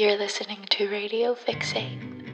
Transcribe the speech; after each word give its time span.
You're 0.00 0.16
listening 0.16 0.64
to 0.70 0.88
Radio 0.88 1.34
Fixate. 1.34 2.29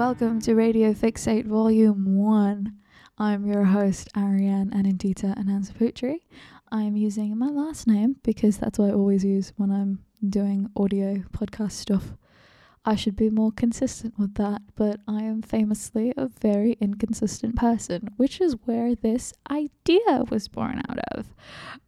Welcome 0.00 0.40
to 0.40 0.54
Radio 0.54 0.94
Fixate 0.94 1.44
Volume 1.44 2.16
1. 2.16 2.72
I'm 3.18 3.44
your 3.44 3.64
host, 3.64 4.08
Ariane 4.16 4.70
Anindita 4.70 5.36
Anansaputri. 5.36 6.20
I'm 6.72 6.96
using 6.96 7.36
my 7.36 7.48
last 7.48 7.86
name 7.86 8.16
because 8.22 8.56
that's 8.56 8.78
what 8.78 8.88
I 8.88 8.94
always 8.94 9.26
use 9.26 9.52
when 9.58 9.70
I'm 9.70 9.98
doing 10.26 10.70
audio 10.74 11.16
podcast 11.34 11.72
stuff. 11.72 12.14
I 12.82 12.96
should 12.96 13.14
be 13.14 13.28
more 13.28 13.52
consistent 13.52 14.18
with 14.18 14.36
that, 14.36 14.62
but 14.74 15.00
I 15.06 15.20
am 15.24 15.42
famously 15.42 16.14
a 16.16 16.28
very 16.28 16.78
inconsistent 16.80 17.56
person, 17.56 18.08
which 18.16 18.40
is 18.40 18.56
where 18.64 18.94
this 18.94 19.34
idea 19.50 20.24
was 20.30 20.48
born 20.48 20.80
out 20.88 20.98
of. 21.12 21.26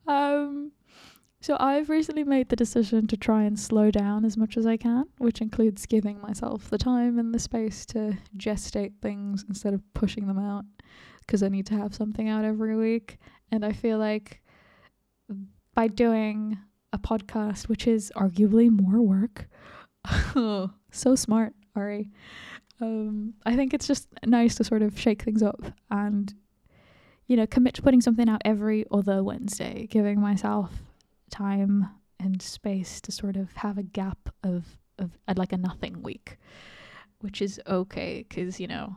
Um, 0.07 0.73
so 1.43 1.57
I've 1.59 1.91
recently 1.91 2.23
made 2.23 2.51
the 2.51 2.57
decision 2.57 3.09
to 3.09 3.17
try 3.17 3.43
and 3.43 3.59
slow 3.59 3.91
down 3.91 4.25
as 4.25 4.37
much 4.37 4.57
as 4.57 4.65
I 4.65 4.77
can, 4.77 5.07
which 5.19 5.41
includes 5.41 5.87
giving 5.87 6.21
myself 6.21 6.71
the 6.71 6.79
time 6.79 7.19
and 7.19 7.35
the 7.35 7.41
space 7.41 7.85
to 7.87 8.17
gestate 8.37 8.93
things 9.03 9.45
instead 9.49 9.75
of 9.75 9.83
pushing 9.93 10.29
them 10.29 10.39
out 10.39 10.65
because 11.19 11.43
I 11.43 11.49
need 11.49 11.67
to 11.67 11.75
have 11.75 11.97
something 11.97 12.29
out 12.29 12.45
every 12.45 12.77
week. 12.77 13.19
And 13.51 13.65
I 13.65 13.73
feel 13.73 13.99
like 13.99 14.41
by 15.75 15.89
doing 15.89 16.59
a 16.93 16.99
podcast, 16.99 17.69
which 17.69 17.89
is 17.89 18.13
arguably 18.15 18.71
more 18.71 19.03
work, 19.03 19.49
so 20.93 21.17
smart, 21.17 21.55
Ari. 21.75 22.09
Um, 22.81 23.35
I 23.45 23.57
think 23.57 23.75
it's 23.75 23.89
just 23.89 24.07
nice 24.25 24.55
to 24.57 24.65
sort 24.65 24.83
of 24.83 24.97
shake 24.97 25.23
things 25.23 25.43
up 25.43 25.61
and, 25.91 26.33
you 27.27 27.37
know, 27.37 27.49
commit 27.49 27.75
to 27.75 27.83
putting 27.83 28.01
something 28.01 28.29
out 28.29 28.43
every 28.45 28.85
other 28.93 29.25
Wednesday, 29.25 29.89
giving 29.91 30.21
myself 30.21 30.71
time 31.33 31.89
and 32.21 32.41
space 32.41 33.01
to 33.01 33.11
sort 33.11 33.37
of 33.37 33.53
have 33.57 33.79
a 33.79 33.83
gap 33.83 34.29
of 34.45 34.79
of 34.99 35.11
uh, 35.27 35.35
like 35.37 35.53
a 35.53 35.57
nothing 35.57 36.03
week, 36.03 36.37
which 37.21 37.43
is 37.43 37.61
okay 37.67 38.25
because 38.29 38.61
you 38.61 38.69
know 38.69 38.95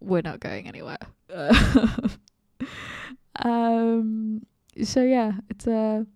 we're 0.00 0.22
not 0.22 0.38
going 0.38 0.68
anywhere. 0.68 0.98
um. 3.36 4.42
So 4.84 5.02
yeah, 5.02 5.32
it's 5.50 5.66
a 5.66 6.06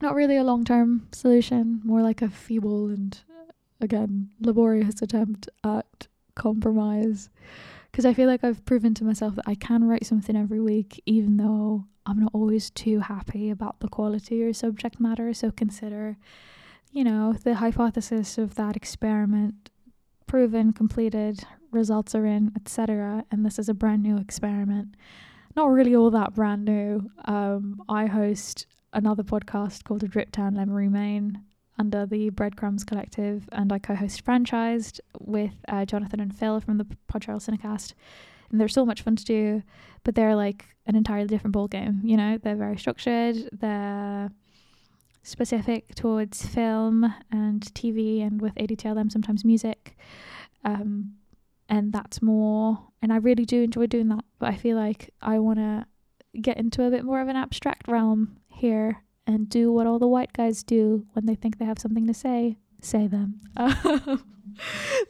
not 0.00 0.14
really 0.14 0.36
a 0.36 0.44
long 0.44 0.64
term 0.64 1.08
solution, 1.12 1.80
more 1.84 2.02
like 2.02 2.22
a 2.22 2.28
feeble 2.28 2.86
and 2.88 3.18
again 3.80 4.30
laborious 4.40 5.02
attempt 5.02 5.48
at 5.64 6.06
compromise. 6.34 7.30
Because 7.92 8.06
I 8.06 8.14
feel 8.14 8.26
like 8.26 8.42
I've 8.42 8.64
proven 8.64 8.94
to 8.94 9.04
myself 9.04 9.34
that 9.36 9.44
I 9.46 9.54
can 9.54 9.84
write 9.84 10.06
something 10.06 10.34
every 10.34 10.60
week, 10.60 11.02
even 11.04 11.36
though 11.36 11.84
I'm 12.06 12.18
not 12.18 12.30
always 12.32 12.70
too 12.70 13.00
happy 13.00 13.50
about 13.50 13.80
the 13.80 13.88
quality 13.88 14.42
or 14.42 14.52
subject 14.54 14.98
matter. 14.98 15.34
So 15.34 15.50
consider, 15.50 16.16
you 16.90 17.04
know, 17.04 17.34
the 17.34 17.56
hypothesis 17.56 18.38
of 18.38 18.54
that 18.54 18.76
experiment 18.76 19.70
proven, 20.26 20.72
completed, 20.72 21.44
results 21.70 22.14
are 22.14 22.24
in, 22.24 22.52
etc. 22.56 23.24
And 23.30 23.44
this 23.44 23.58
is 23.58 23.68
a 23.68 23.74
brand 23.74 24.02
new 24.02 24.16
experiment. 24.16 24.94
Not 25.54 25.70
really 25.70 25.94
all 25.94 26.10
that 26.10 26.32
brand 26.32 26.64
new. 26.64 27.10
Um, 27.26 27.82
I 27.88 28.06
host 28.06 28.66
another 28.94 29.22
podcast 29.22 29.84
called 29.84 30.02
A 30.02 30.08
Drip 30.08 30.32
Down 30.32 30.54
Memory 30.54 30.88
Main 30.88 31.42
under 31.82 32.06
the 32.06 32.30
Breadcrumbs 32.30 32.84
Collective, 32.84 33.48
and 33.52 33.72
I 33.72 33.78
co-host 33.78 34.24
Franchised 34.24 35.00
with 35.18 35.54
uh, 35.68 35.84
Jonathan 35.84 36.20
and 36.20 36.34
Phil 36.34 36.60
from 36.60 36.78
the 36.78 36.86
Pod 37.08 37.22
Charles 37.22 37.46
Cinecast 37.46 37.92
and 38.52 38.60
they're 38.60 38.68
so 38.68 38.84
much 38.84 39.02
fun 39.02 39.16
to 39.16 39.24
do, 39.24 39.62
but 40.04 40.14
they're 40.14 40.36
like 40.36 40.66
an 40.86 40.94
entirely 40.94 41.26
different 41.26 41.54
ball 41.54 41.66
game. 41.66 42.02
You 42.04 42.16
know, 42.16 42.38
they're 42.38 42.54
very 42.54 42.76
structured. 42.76 43.48
They're 43.50 44.30
specific 45.22 45.94
towards 45.94 46.44
film 46.46 47.12
and 47.30 47.62
TV, 47.74 48.24
and 48.24 48.40
with 48.40 48.54
ADTLM 48.56 49.10
sometimes 49.10 49.44
music. 49.44 49.96
Um, 50.64 51.14
and 51.68 51.92
that's 51.92 52.20
more. 52.20 52.78
And 53.00 53.12
I 53.12 53.16
really 53.16 53.46
do 53.46 53.62
enjoy 53.62 53.86
doing 53.86 54.08
that. 54.08 54.24
But 54.38 54.50
I 54.50 54.56
feel 54.56 54.76
like 54.76 55.10
I 55.22 55.38
want 55.38 55.58
to 55.58 55.86
get 56.40 56.58
into 56.58 56.84
a 56.84 56.90
bit 56.90 57.04
more 57.04 57.22
of 57.22 57.28
an 57.28 57.36
abstract 57.36 57.88
realm 57.88 58.36
here 58.48 59.02
and 59.26 59.48
do 59.48 59.72
what 59.72 59.86
all 59.86 59.98
the 59.98 60.08
white 60.08 60.32
guys 60.32 60.62
do 60.62 61.06
when 61.12 61.26
they 61.26 61.34
think 61.34 61.58
they 61.58 61.64
have 61.64 61.78
something 61.78 62.06
to 62.06 62.14
say. 62.14 62.56
Say 62.80 63.06
them. 63.06 63.40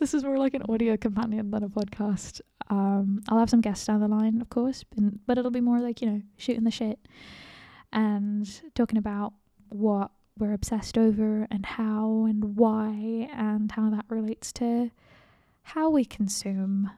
this 0.01 0.13
is 0.13 0.25
more 0.25 0.39
like 0.39 0.55
an 0.55 0.63
audio 0.69 0.97
companion 0.97 1.51
than 1.51 1.63
a 1.63 1.69
podcast. 1.69 2.41
Um, 2.69 3.23
I'll 3.29 3.39
have 3.39 3.51
some 3.51 3.61
guests 3.61 3.87
down 3.87 4.01
the 4.01 4.09
line, 4.09 4.41
of 4.41 4.51
course, 4.51 4.85
but 5.27 5.39
it'll 5.39 5.51
be 5.51 5.61
more 5.61 5.81
like, 5.81 6.01
you 6.03 6.11
know, 6.11 6.23
shooting 6.37 6.65
the 6.65 6.71
shit 6.71 6.99
and 7.93 8.49
talking 8.75 8.99
about 8.99 9.33
what 9.69 10.11
we're 10.39 10.53
obsessed 10.53 10.97
over 10.97 11.47
and 11.51 11.65
how 11.65 12.27
and 12.29 12.57
why 12.57 13.29
and 13.35 13.71
how 13.73 13.91
that 13.91 14.05
relates 14.09 14.53
to 14.53 14.91
how 15.63 15.91
we 15.91 16.05
consume 16.05 16.91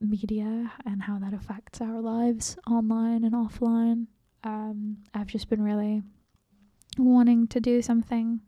media 0.00 0.72
and 0.84 1.02
how 1.02 1.18
that 1.18 1.32
affects 1.32 1.80
our 1.80 2.00
lives 2.00 2.56
online 2.68 3.24
and 3.24 3.34
offline. 3.34 4.06
Um, 4.44 4.98
I've 5.14 5.28
just 5.28 5.48
been 5.48 5.62
really 5.62 6.02
wanting 6.98 7.46
to 7.48 7.60
do 7.60 7.82
something 7.82 8.40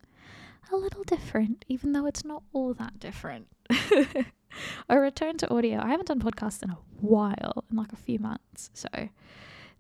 a 0.73 0.77
little 0.77 1.05
different, 1.05 1.65
even 1.69 1.93
though 1.93 2.07
it's 2.07 2.25
not 2.25 2.43
all 2.53 2.75
that 2.75 2.99
different. 2.99 3.49
a 4.89 4.99
return 4.99 5.37
to 5.39 5.55
audio. 5.55 5.81
I 5.81 5.89
haven't 5.89 6.09
done 6.09 6.21
podcasts 6.21 6.63
in 6.63 6.71
a 6.71 6.79
while, 7.01 7.65
in 7.71 7.77
like 7.77 7.93
a 7.93 7.97
few 7.97 8.19
months. 8.19 8.71
So 8.73 8.89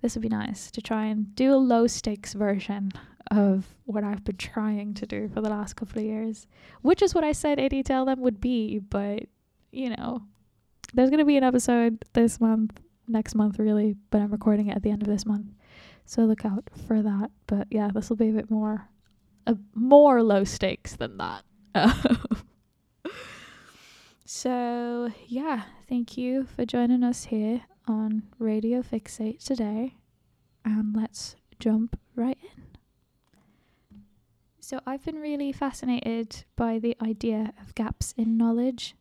this 0.02 0.14
would 0.14 0.22
be 0.22 0.28
nice 0.28 0.70
to 0.70 0.82
try 0.82 1.06
and 1.06 1.34
do 1.34 1.54
a 1.54 1.56
low 1.56 1.86
stakes 1.86 2.34
version 2.34 2.92
of 3.30 3.74
what 3.84 4.04
I've 4.04 4.24
been 4.24 4.36
trying 4.36 4.94
to 4.94 5.06
do 5.06 5.28
for 5.28 5.40
the 5.40 5.48
last 5.48 5.76
couple 5.76 5.98
of 5.98 6.04
years, 6.04 6.46
which 6.82 7.02
is 7.02 7.14
what 7.14 7.24
I 7.24 7.32
said 7.32 7.58
Eddie 7.58 7.82
Tell 7.82 8.04
Them 8.04 8.20
would 8.20 8.40
be. 8.40 8.78
But, 8.78 9.24
you 9.72 9.90
know, 9.90 10.22
there's 10.92 11.10
going 11.10 11.20
to 11.20 11.24
be 11.24 11.36
an 11.36 11.44
episode 11.44 12.04
this 12.12 12.40
month, 12.40 12.80
next 13.08 13.34
month, 13.34 13.58
really, 13.58 13.96
but 14.10 14.20
I'm 14.20 14.30
recording 14.30 14.68
it 14.68 14.76
at 14.76 14.82
the 14.82 14.90
end 14.90 15.02
of 15.02 15.08
this 15.08 15.26
month. 15.26 15.46
So 16.04 16.22
look 16.22 16.44
out 16.44 16.64
for 16.86 17.02
that. 17.02 17.30
But 17.46 17.68
yeah, 17.70 17.90
this 17.92 18.08
will 18.08 18.16
be 18.16 18.30
a 18.30 18.32
bit 18.32 18.50
more, 18.50 18.88
a 19.46 19.56
more 19.74 20.22
low 20.22 20.44
stakes 20.44 20.96
than 20.96 21.18
that. 21.18 21.44
So, 24.26 25.10
yeah, 25.26 25.64
thank 25.86 26.16
you 26.16 26.44
for 26.44 26.64
joining 26.64 27.04
us 27.04 27.24
here 27.24 27.62
on 27.86 28.22
Radio 28.38 28.80
Fixate 28.80 29.44
today. 29.44 29.96
And 30.64 30.96
let's 30.96 31.36
jump 31.60 31.98
right 32.16 32.38
in. 32.56 32.64
So, 34.60 34.80
I've 34.86 35.04
been 35.04 35.16
really 35.16 35.52
fascinated 35.52 36.44
by 36.56 36.78
the 36.78 36.96
idea 37.02 37.52
of 37.60 37.74
gaps 37.74 38.14
in 38.16 38.38
knowledge. 38.38 38.96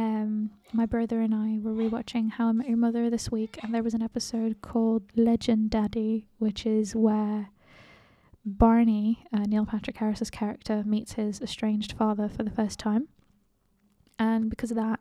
Um, 0.00 0.50
my 0.72 0.86
brother 0.86 1.20
and 1.20 1.34
I 1.34 1.58
were 1.62 1.74
rewatching 1.74 2.30
How 2.30 2.48
I 2.48 2.52
Met 2.52 2.68
Your 2.68 2.78
Mother 2.78 3.10
this 3.10 3.30
week, 3.30 3.58
and 3.62 3.74
there 3.74 3.82
was 3.82 3.92
an 3.92 4.00
episode 4.00 4.62
called 4.62 5.02
Legendaddy, 5.14 6.24
which 6.38 6.64
is 6.64 6.96
where 6.96 7.50
Barney, 8.42 9.26
uh, 9.30 9.40
Neil 9.40 9.66
Patrick 9.66 9.98
Harris's 9.98 10.30
character, 10.30 10.82
meets 10.86 11.12
his 11.12 11.42
estranged 11.42 11.92
father 11.92 12.30
for 12.30 12.42
the 12.44 12.50
first 12.50 12.78
time 12.78 13.08
and 14.20 14.48
because 14.48 14.70
of 14.70 14.76
that 14.76 15.00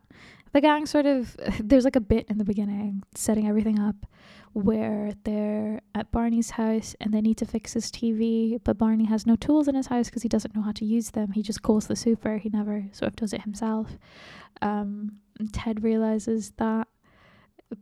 the 0.51 0.61
gang 0.61 0.87
sort 0.87 1.05
of 1.05 1.37
there's 1.59 1.85
like 1.85 1.95
a 1.95 2.01
bit 2.01 2.25
in 2.27 2.39
the 2.39 2.43
beginning 2.43 3.03
setting 3.13 3.47
everything 3.47 3.79
up 3.79 4.07
where 4.53 5.11
they're 5.23 5.81
at 5.93 6.11
Barney's 6.11 6.51
house 6.51 6.95
and 6.99 7.13
they 7.13 7.21
need 7.21 7.37
to 7.37 7.45
fix 7.45 7.73
his 7.73 7.91
TV, 7.91 8.59
but 8.63 8.77
Barney 8.77 9.05
has 9.05 9.25
no 9.25 9.35
tools 9.35 9.67
in 9.67 9.75
his 9.75 9.87
house 9.87 10.07
because 10.07 10.23
he 10.23 10.29
doesn't 10.29 10.55
know 10.55 10.61
how 10.61 10.71
to 10.71 10.85
use 10.85 11.11
them. 11.11 11.31
He 11.31 11.43
just 11.43 11.61
calls 11.61 11.87
the 11.87 11.95
super. 11.95 12.37
He 12.37 12.49
never 12.49 12.85
sort 12.91 13.09
of 13.09 13.15
does 13.15 13.33
it 13.33 13.43
himself. 13.43 13.97
Um, 14.61 15.19
Ted 15.51 15.83
realizes 15.83 16.51
that 16.57 16.87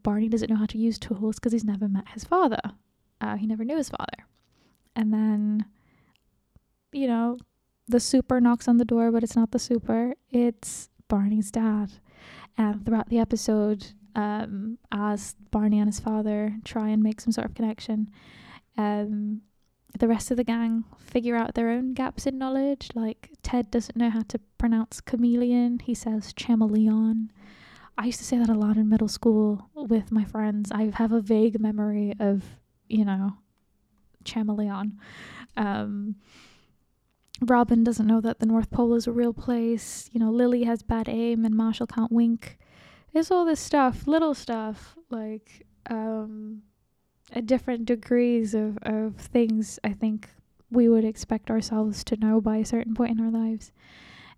Barney 0.04 0.28
doesn't 0.28 0.50
know 0.50 0.57
how 0.57 0.66
to 0.66 0.78
use 0.78 1.00
tools 1.00 1.38
because 1.38 1.54
he's 1.54 1.63
never 1.63 1.88
met 1.88 2.10
his 2.10 2.25
father. 2.25 2.60
Uh, 3.22 3.38
he 3.38 3.48
never 3.48 3.63
knew 3.63 3.78
his 3.78 3.89
father. 3.89 4.25
And 4.95 5.13
then, 5.13 5.66
you 6.92 7.07
know, 7.07 7.38
the 7.88 8.00
super 8.00 8.42
knocks 8.42 8.68
on 8.68 8.78
the 8.78 8.86
door, 8.86 9.12
but 9.12 9.24
it's 9.24 9.36
not 9.36 9.51
the 9.51 9.60
super. 9.60 10.13
It's 10.30 10.89
Barney's 11.07 11.51
dad. 11.51 11.92
And 12.57 12.86
throughout 12.86 13.09
the 13.09 13.19
episode, 13.19 13.86
um, 14.15 14.77
as 14.92 15.36
Barney 15.51 15.80
and 15.80 15.88
his 15.88 16.00
father 16.00 16.57
try 16.63 16.89
and 16.89 17.04
make 17.04 17.21
some 17.21 17.31
sort 17.31 17.45
of 17.45 17.54
connection, 17.54 18.09
um, 18.77 19.42
the 20.00 20.07
rest 20.07 20.31
of 20.31 20.38
the 20.38 20.44
gang 20.44 20.83
figure 20.98 21.36
out 21.36 21.56
their 21.56 21.69
own 21.69 21.94
gaps 21.94 22.25
in 22.25 22.38
knowledge. 22.38 22.89
Like 22.95 23.30
Ted 23.44 23.71
doesn't 23.71 23.95
know 23.95 24.09
how 24.09 24.21
to 24.27 24.39
pronounce 24.57 25.01
chameleon; 25.01 25.80
he 25.80 25.94
says 25.94 26.33
chameleon. 26.36 27.31
I 27.98 28.06
used 28.06 28.19
to 28.19 28.25
say 28.25 28.38
that 28.38 28.50
a 28.50 28.53
lot 28.53 28.77
in 28.77 28.89
middle 28.89 29.07
school 29.07 29.69
with 29.74 30.12
my 30.12 30.24
friends. 30.24 30.71
I 30.71 30.92
have 30.95 31.12
a 31.12 31.21
vague 31.21 31.60
memory 31.60 32.13
of, 32.19 32.44
you 32.88 33.03
know, 33.03 33.38
chameleon. 34.24 35.00
Um, 35.56 36.15
Robin 37.42 37.84
doesn't 37.84 38.07
know 38.07 38.22
that 38.22 38.39
the 38.39 38.45
North 38.45 38.72
Pole 38.72 38.95
is 38.95 39.07
a 39.07 39.12
real 39.12 39.34
place. 39.34 40.10
You 40.12 40.19
know, 40.19 40.31
Lily 40.31 40.63
has 40.63 40.81
bad 40.81 41.07
aim 41.07 41.45
and 41.45 41.56
Marshall 41.56 41.88
can't 41.88 42.12
wink. 42.12 42.57
There's 43.13 43.31
all 43.31 43.45
this 43.45 43.60
stuff, 43.60 44.07
little 44.07 44.34
stuff, 44.34 44.95
like 45.10 45.66
um, 45.89 46.63
at 47.31 47.45
different 47.45 47.86
degrees 47.86 48.54
of, 48.54 48.78
of 48.81 49.16
things 49.16 49.80
I 49.84 49.94
think 49.94 50.30
we 50.69 50.89
would 50.89 51.06
expect 51.06 51.50
ourselves 51.50 52.04
to 52.06 52.18
know 52.18 52.42
by 52.42 52.57
a 52.57 52.66
certain 52.66 52.94
point 52.94 53.12
in 53.12 53.24
our 53.24 53.31
lives. 53.31 53.72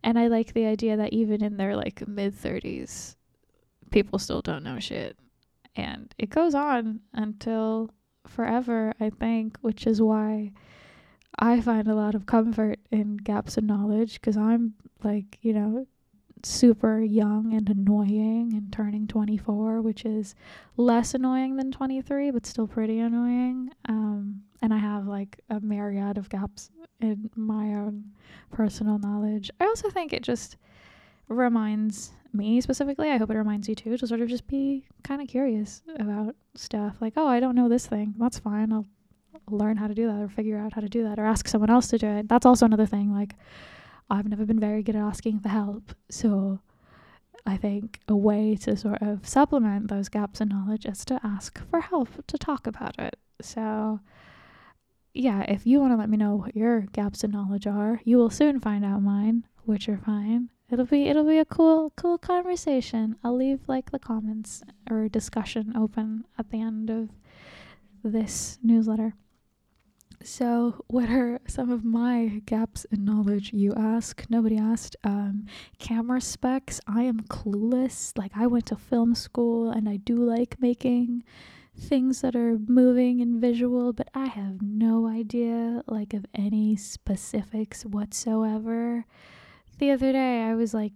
And 0.03 0.17
I 0.19 0.27
like 0.27 0.53
the 0.53 0.65
idea 0.65 0.95
that 0.97 1.13
even 1.13 1.43
in 1.43 1.57
their 1.57 1.75
like 1.75 2.07
mid 2.07 2.35
30s, 2.35 3.15
people 3.91 4.19
still 4.19 4.41
don't 4.41 4.63
know 4.63 4.79
shit. 4.79 5.17
And 5.75 6.13
it 6.17 6.29
goes 6.29 6.55
on 6.55 7.01
until 7.13 7.89
forever, 8.27 8.93
I 8.99 9.09
think, 9.09 9.57
which 9.61 9.87
is 9.87 10.01
why 10.01 10.51
I 11.37 11.61
find 11.61 11.87
a 11.87 11.95
lot 11.95 12.15
of 12.15 12.25
comfort 12.25 12.79
in 12.91 13.17
gaps 13.17 13.57
in 13.57 13.65
knowledge 13.65 14.15
because 14.15 14.37
I'm 14.37 14.73
like, 15.03 15.37
you 15.41 15.53
know, 15.53 15.87
super 16.43 16.99
young 17.01 17.53
and 17.53 17.69
annoying 17.69 18.53
and 18.53 18.71
turning 18.71 19.07
24, 19.07 19.81
which 19.81 20.05
is 20.05 20.35
less 20.77 21.13
annoying 21.13 21.57
than 21.57 21.71
23, 21.71 22.31
but 22.31 22.45
still 22.45 22.67
pretty 22.67 22.99
annoying. 22.99 23.71
Um, 23.87 24.41
and 24.61 24.73
I 24.73 24.77
have 24.77 25.07
like 25.07 25.39
a 25.49 25.59
myriad 25.59 26.17
of 26.17 26.29
gaps 26.29 26.71
in 27.01 27.29
my 27.35 27.73
own 27.75 28.11
personal 28.51 28.99
knowledge. 28.99 29.51
I 29.59 29.65
also 29.65 29.89
think 29.89 30.13
it 30.13 30.23
just 30.23 30.57
reminds 31.27 32.11
me 32.33 32.61
specifically, 32.61 33.09
I 33.09 33.17
hope 33.17 33.31
it 33.31 33.37
reminds 33.37 33.67
you 33.67 33.75
too, 33.75 33.97
to 33.97 34.07
sort 34.07 34.21
of 34.21 34.29
just 34.29 34.47
be 34.47 34.85
kind 35.03 35.21
of 35.21 35.27
curious 35.27 35.81
about 35.97 36.35
stuff. 36.55 36.97
Like, 37.01 37.13
oh, 37.17 37.27
I 37.27 37.39
don't 37.39 37.55
know 37.55 37.69
this 37.69 37.87
thing. 37.87 38.15
That's 38.17 38.39
fine. 38.39 38.71
I'll 38.71 38.85
learn 39.51 39.77
how 39.77 39.87
to 39.87 39.93
do 39.93 40.07
that 40.07 40.21
or 40.21 40.29
figure 40.29 40.57
out 40.57 40.73
how 40.73 40.81
to 40.81 40.89
do 40.89 41.03
that 41.03 41.19
or 41.19 41.25
ask 41.25 41.47
someone 41.47 41.69
else 41.69 41.87
to 41.87 41.97
do 41.97 42.07
it. 42.07 42.27
That's 42.27 42.45
also 42.45 42.65
another 42.65 42.85
thing. 42.85 43.13
Like, 43.13 43.35
I've 44.09 44.27
never 44.27 44.45
been 44.45 44.59
very 44.59 44.83
good 44.83 44.95
at 44.95 45.01
asking 45.01 45.39
for 45.39 45.49
help. 45.49 45.93
So 46.09 46.59
I 47.45 47.57
think 47.57 47.99
a 48.07 48.15
way 48.15 48.55
to 48.61 48.75
sort 48.75 49.01
of 49.01 49.27
supplement 49.27 49.87
those 49.87 50.09
gaps 50.09 50.41
in 50.41 50.49
knowledge 50.49 50.85
is 50.85 51.05
to 51.05 51.19
ask 51.23 51.59
for 51.69 51.81
help 51.81 52.25
to 52.27 52.37
talk 52.37 52.67
about 52.67 52.97
it. 52.99 53.17
So, 53.41 53.99
yeah, 55.13 55.41
if 55.47 55.65
you 55.65 55.79
want 55.79 55.93
to 55.93 55.97
let 55.97 56.09
me 56.09 56.17
know 56.17 56.35
what 56.35 56.55
your 56.55 56.81
gaps 56.81 57.23
in 57.23 57.31
knowledge 57.31 57.67
are, 57.67 58.01
you 58.03 58.17
will 58.17 58.29
soon 58.29 58.59
find 58.59 58.83
out 58.83 59.01
mine, 59.01 59.45
which 59.65 59.87
are 59.89 59.97
fine. 59.97 60.49
It'll 60.71 60.85
be 60.85 61.07
it'll 61.07 61.25
be 61.25 61.39
a 61.39 61.45
cool 61.45 61.91
cool 61.95 62.19
conversation. 62.19 63.15
I'll 63.23 63.35
leave 63.35 63.61
like 63.67 63.89
the 63.89 63.97
comments 63.97 64.61
or 64.89 65.09
discussion 65.09 65.73
open 65.75 66.25
at 66.37 66.51
the 66.51 66.61
end 66.61 66.91
of 66.91 67.09
this 68.03 68.59
newsletter. 68.61 69.15
So, 70.21 70.83
what 70.87 71.09
are 71.09 71.39
some 71.47 71.69
of 71.71 71.85
my 71.85 72.41
gaps 72.45 72.85
in 72.91 73.05
knowledge? 73.05 73.53
You 73.53 73.73
ask. 73.75 74.25
Nobody 74.29 74.57
asked. 74.57 74.95
Um, 75.03 75.45
camera 75.77 76.19
specs. 76.19 76.81
I 76.87 77.03
am 77.03 77.21
clueless. 77.21 78.17
Like, 78.17 78.31
I 78.35 78.45
went 78.47 78.65
to 78.67 78.75
film 78.75 79.15
school 79.15 79.69
and 79.69 79.87
I 79.87 79.95
do 79.97 80.15
like 80.15 80.57
making 80.59 81.23
things 81.77 82.19
that 82.21 82.35
are 82.35 82.59
moving 82.67 83.21
and 83.21 83.39
visual, 83.39 83.93
but 83.93 84.09
I 84.13 84.25
have 84.25 84.61
no 84.61 85.07
idea, 85.07 85.83
like, 85.87 86.13
of 86.13 86.25
any 86.35 86.75
specifics 86.75 87.85
whatsoever. 87.85 89.05
The 89.77 89.91
other 89.91 90.11
day, 90.11 90.41
I 90.43 90.55
was 90.55 90.73
like, 90.73 90.91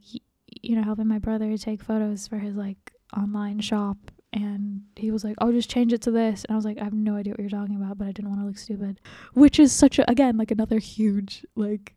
you 0.61 0.75
know, 0.75 0.83
helping 0.83 1.07
my 1.07 1.19
brother 1.19 1.57
take 1.57 1.81
photos 1.81 2.27
for 2.27 2.37
his 2.37 2.55
like 2.55 2.91
online 3.15 3.59
shop 3.61 3.97
and 4.33 4.81
he 4.95 5.11
was 5.11 5.23
like, 5.23 5.35
"I'll 5.39 5.51
just 5.51 5.69
change 5.69 5.93
it 5.93 6.01
to 6.03 6.11
this," 6.11 6.43
and 6.45 6.53
I 6.53 6.57
was 6.57 6.65
like, 6.65 6.79
"I 6.79 6.83
have 6.83 6.93
no 6.93 7.15
idea 7.15 7.33
what 7.33 7.39
you're 7.39 7.49
talking 7.49 7.75
about," 7.75 7.97
but 7.97 8.07
I 8.07 8.11
didn't 8.11 8.29
want 8.29 8.41
to 8.41 8.47
look 8.47 8.57
stupid, 8.57 8.99
which 9.33 9.59
is 9.59 9.71
such 9.71 9.99
a 9.99 10.09
again 10.09 10.37
like 10.37 10.51
another 10.51 10.79
huge 10.79 11.45
like. 11.55 11.95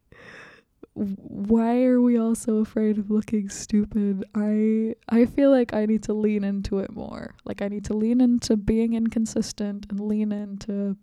Why 0.94 1.82
are 1.82 2.00
we 2.00 2.16
all 2.18 2.34
so 2.34 2.56
afraid 2.56 2.96
of 2.96 3.10
looking 3.10 3.50
stupid? 3.50 4.24
I 4.34 4.94
I 5.10 5.26
feel 5.26 5.50
like 5.50 5.74
I 5.74 5.84
need 5.84 6.02
to 6.04 6.14
lean 6.14 6.42
into 6.42 6.78
it 6.78 6.90
more. 6.90 7.34
Like 7.44 7.60
I 7.60 7.68
need 7.68 7.84
to 7.86 7.94
lean 7.94 8.22
into 8.22 8.56
being 8.56 8.94
inconsistent 8.94 9.86
and 9.90 10.00
lean 10.00 10.32
into 10.32 10.96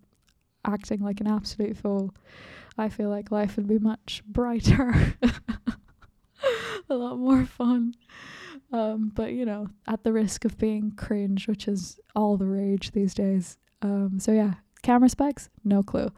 acting 0.64 1.00
like 1.00 1.20
an 1.20 1.28
absolute 1.28 1.76
fool. 1.76 2.12
I 2.76 2.88
feel 2.88 3.08
like 3.08 3.30
life 3.30 3.56
would 3.56 3.68
be 3.68 3.78
much 3.78 4.22
brighter, 4.26 5.14
a 6.90 6.94
lot 6.94 7.18
more 7.18 7.44
fun. 7.46 7.94
Um, 8.74 9.12
but 9.14 9.32
you 9.32 9.44
know, 9.44 9.68
at 9.86 10.02
the 10.02 10.12
risk 10.12 10.44
of 10.44 10.58
being 10.58 10.90
cringe, 10.96 11.46
which 11.46 11.68
is 11.68 12.00
all 12.16 12.36
the 12.36 12.46
rage 12.46 12.90
these 12.90 13.14
days. 13.14 13.56
Um, 13.82 14.18
so 14.18 14.32
yeah, 14.32 14.54
camera 14.82 15.08
specs, 15.08 15.48
no 15.62 15.84
clue. 15.84 16.10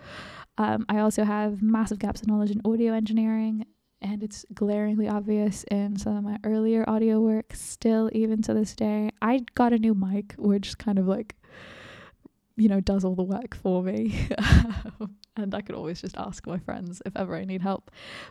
Um, 0.57 0.87
I 0.89 1.01
also 1.01 1.25
have 1.25 1.61
massive 1.61 1.99
gaps 1.99 2.23
in 2.23 2.33
knowledge 2.33 2.51
in 2.51 2.63
audio 2.65 2.95
engineering, 2.95 3.67
and 4.01 4.23
it's 4.23 4.47
glaringly 4.55 5.07
obvious 5.07 5.65
in 5.71 5.99
some 5.99 6.17
of 6.17 6.25
my 6.25 6.39
earlier 6.45 6.89
audio 6.89 7.21
work. 7.21 7.53
Still, 7.55 8.09
even 8.15 8.41
to 8.43 8.55
this 8.55 8.75
day, 8.75 9.11
I 9.21 9.45
got 9.55 9.75
a 9.75 9.79
new 9.79 9.95
mic, 9.95 10.35
which 10.39 10.79
kind 10.79 10.99
of 10.99 11.07
like, 11.07 11.37
you 12.57 12.71
know, 12.71 12.81
does 12.81 13.05
all 13.05 13.15
the 13.15 13.23
work 13.23 13.55
for 13.55 13.83
me. 13.83 14.19
and 15.37 15.55
I 15.55 15.61
could 15.61 15.75
always 15.75 16.01
just 16.01 16.17
ask 16.17 16.47
my 16.47 16.59
friends 16.59 17.03
if 17.05 17.15
ever 17.19 17.37
I 17.37 17.45
need 17.45 17.61
help. 17.61 17.91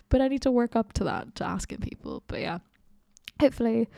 But 0.10 0.21
I 0.21 0.30
need 0.30 0.42
to 0.42 0.51
work 0.51 0.75
up 0.75 0.94
to 0.94 1.04
that, 1.04 1.36
to 1.36 1.45
asking 1.45 1.81
people. 1.81 2.24
But 2.25 2.39
yeah, 2.39 2.57
hopefully 3.39 3.89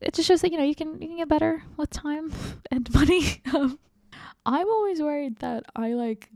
it 0.00 0.14
just 0.14 0.26
shows 0.26 0.40
that 0.40 0.50
you 0.50 0.58
know 0.58 0.64
you 0.64 0.74
can 0.74 1.00
you 1.00 1.08
can 1.08 1.16
get 1.18 1.28
better 1.28 1.62
with 1.76 1.90
time 1.90 2.32
and 2.70 2.92
money. 2.92 3.42
Um, 3.54 3.78
I'm 4.44 4.66
always 4.66 5.00
worried 5.00 5.36
that 5.38 5.64
I 5.76 5.92
like 5.92 6.28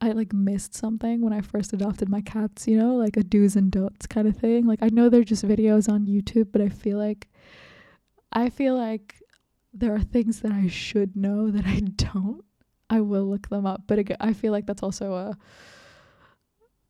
I 0.00 0.12
like 0.12 0.32
missed 0.32 0.74
something 0.74 1.20
when 1.20 1.32
I 1.32 1.40
first 1.42 1.72
adopted 1.72 2.08
my 2.08 2.20
cats, 2.22 2.66
you 2.66 2.78
know, 2.78 2.94
like 2.94 3.16
a 3.16 3.22
do's 3.22 3.56
and 3.56 3.70
don'ts 3.70 4.06
kind 4.06 4.26
of 4.26 4.36
thing. 4.36 4.66
Like 4.66 4.78
I 4.82 4.88
know 4.88 5.08
they're 5.08 5.24
just 5.24 5.46
videos 5.46 5.88
on 5.88 6.06
YouTube, 6.06 6.48
but 6.50 6.62
I 6.62 6.68
feel 6.68 6.98
like 6.98 7.28
I 8.32 8.48
feel 8.48 8.76
like 8.76 9.20
there 9.72 9.94
are 9.94 10.00
things 10.00 10.40
that 10.40 10.52
I 10.52 10.68
should 10.68 11.16
know 11.16 11.50
that 11.50 11.66
I 11.66 11.80
don't. 11.96 12.42
I 12.88 13.00
will 13.00 13.24
look 13.24 13.48
them 13.48 13.66
up, 13.66 13.82
but 13.86 13.98
again, 13.98 14.16
I 14.20 14.32
feel 14.32 14.52
like 14.52 14.66
that's 14.66 14.82
also 14.82 15.14
a 15.14 15.36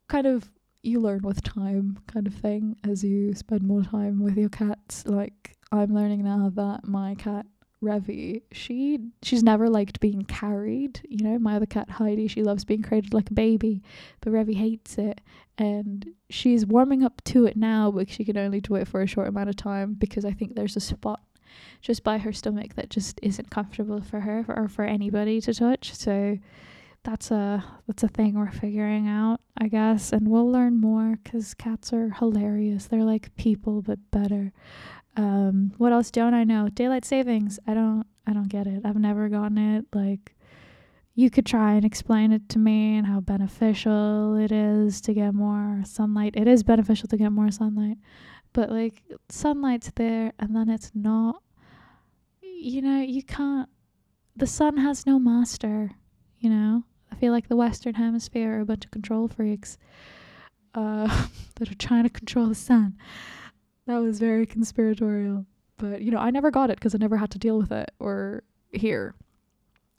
kind 0.08 0.26
of 0.26 0.48
you 0.86 1.00
learn 1.00 1.22
with 1.22 1.42
time 1.42 1.98
kind 2.06 2.26
of 2.26 2.34
thing 2.34 2.76
as 2.88 3.02
you 3.02 3.34
spend 3.34 3.62
more 3.62 3.82
time 3.82 4.22
with 4.22 4.36
your 4.36 4.48
cats. 4.48 5.05
Like 5.06 5.56
I'm 5.72 5.94
learning 5.94 6.24
now 6.24 6.50
that 6.55 6.86
my 6.86 7.14
cat 7.16 7.46
Revy, 7.82 8.43
she 8.52 8.98
she's 9.22 9.43
never 9.43 9.69
liked 9.69 10.00
being 10.00 10.22
carried. 10.22 11.00
You 11.08 11.24
know, 11.24 11.38
my 11.38 11.56
other 11.56 11.66
cat 11.66 11.90
Heidi, 11.90 12.26
she 12.26 12.43
loves 12.43 12.64
being 12.64 12.82
cradled 12.82 13.12
like 13.12 13.31
a 13.31 13.34
baby, 13.34 13.82
but 14.20 14.32
Revy 14.32 14.56
hates 14.56 14.96
it, 14.96 15.20
and 15.58 16.08
she's 16.31 16.64
warming 16.64 17.02
up 17.02 17.22
to 17.24 17.44
it 17.44 17.56
now, 17.56 17.90
but 17.90 18.08
she 18.10 18.24
can 18.24 18.38
only 18.38 18.60
do 18.60 18.76
it 18.76 18.88
for 18.88 19.02
a 19.02 19.06
short 19.06 19.28
amount 19.28 19.50
of 19.50 19.56
time 19.56 19.94
because 19.94 20.24
I 20.24 20.32
think 20.32 20.55
there's 20.55 20.76
a 20.76 20.81
spot 20.81 21.20
just 21.81 22.02
by 22.02 22.19
her 22.19 22.32
stomach 22.32 22.74
that 22.74 22.90
just 22.90 23.20
isn't 23.22 23.50
comfortable 23.50 24.00
for 24.00 24.20
her 24.20 24.44
or 24.48 24.69
for 24.69 24.84
anybody 24.84 25.40
to 25.43 25.55
touch. 25.55 25.94
So 25.94 26.38
that's 27.06 27.31
a 27.31 27.65
that's 27.86 28.03
a 28.03 28.08
thing 28.08 28.34
we're 28.34 28.51
figuring 28.51 29.06
out, 29.06 29.41
I 29.56 29.69
guess, 29.69 30.13
and 30.13 30.29
we'll 30.29 30.51
learn 30.51 30.81
more 30.81 31.19
because 31.22 31.55
cats 31.55 31.93
are 31.93 32.10
hilarious. 32.10 32.86
They're 32.86 33.05
like 33.05 33.34
people 33.36 33.81
but 33.81 33.98
better. 34.10 34.53
Um, 35.17 35.72
what 35.79 35.93
else 35.93 36.10
don't 36.10 36.34
I 36.34 36.43
know? 36.43 36.69
Daylight 36.69 37.05
savings. 37.05 37.60
I 37.67 37.75
don't 37.75 38.05
I 38.27 38.32
don't 38.32 38.48
get 38.48 38.67
it. 38.67 38.82
I've 38.84 38.96
never 38.96 39.29
gotten 39.29 39.56
it. 39.56 39.86
Like 39.94 40.34
you 41.15 41.31
could 41.31 41.46
try 41.46 41.75
and 41.75 41.84
explain 41.84 42.32
it 42.32 42.48
to 42.51 42.58
me 42.58 42.96
and 42.98 43.06
how 43.06 43.20
beneficial 43.20 44.36
it 44.36 44.51
is 44.51 45.01
to 45.03 45.15
get 45.15 45.32
more 45.32 45.82
sunlight. 45.84 46.34
It 46.36 46.48
is 46.48 46.65
beneficial 46.65 47.08
to 47.08 47.17
get 47.17 47.31
more 47.31 47.53
sunlight. 47.53 47.98
But 48.53 48.70
like 48.70 49.05
sunlight's 49.29 49.93
there 49.94 50.32
and 50.41 50.56
then 50.56 50.69
it's 50.69 50.91
not 50.93 51.41
you 52.43 52.82
know, 52.82 53.01
you 53.01 53.22
can't 53.22 53.69
the 54.34 54.46
sun 54.46 54.77
has 54.79 55.06
no 55.06 55.20
master, 55.20 55.93
you 56.41 56.51
know? 56.51 56.82
I 57.13 57.17
feel 57.17 57.32
like 57.32 57.48
the 57.48 57.56
Western 57.56 57.94
Hemisphere 57.94 58.58
are 58.58 58.60
a 58.60 58.65
bunch 58.65 58.84
of 58.84 58.91
control 58.91 59.29
freaks 59.29 59.79
uh, 60.75 61.27
that 61.56 61.70
are 61.70 61.75
trying 61.75 62.05
to 62.05 62.10
control 62.10 62.46
the 62.46 62.55
sun. 62.55 62.96
That 63.86 63.98
was 63.98 64.19
very 64.19 64.46
conspiratorial. 64.46 65.46
But, 65.79 66.03
you 66.03 66.10
know, 66.10 66.19
I 66.19 66.31
never 66.31 66.51
got 66.51 66.70
it 66.70 66.79
because 66.79 66.94
I 66.94 66.98
never 66.98 67.17
had 67.17 67.31
to 67.32 67.39
deal 67.39 67.58
with 67.58 67.70
it 67.72 67.91
or 67.98 68.43
here. 68.72 69.15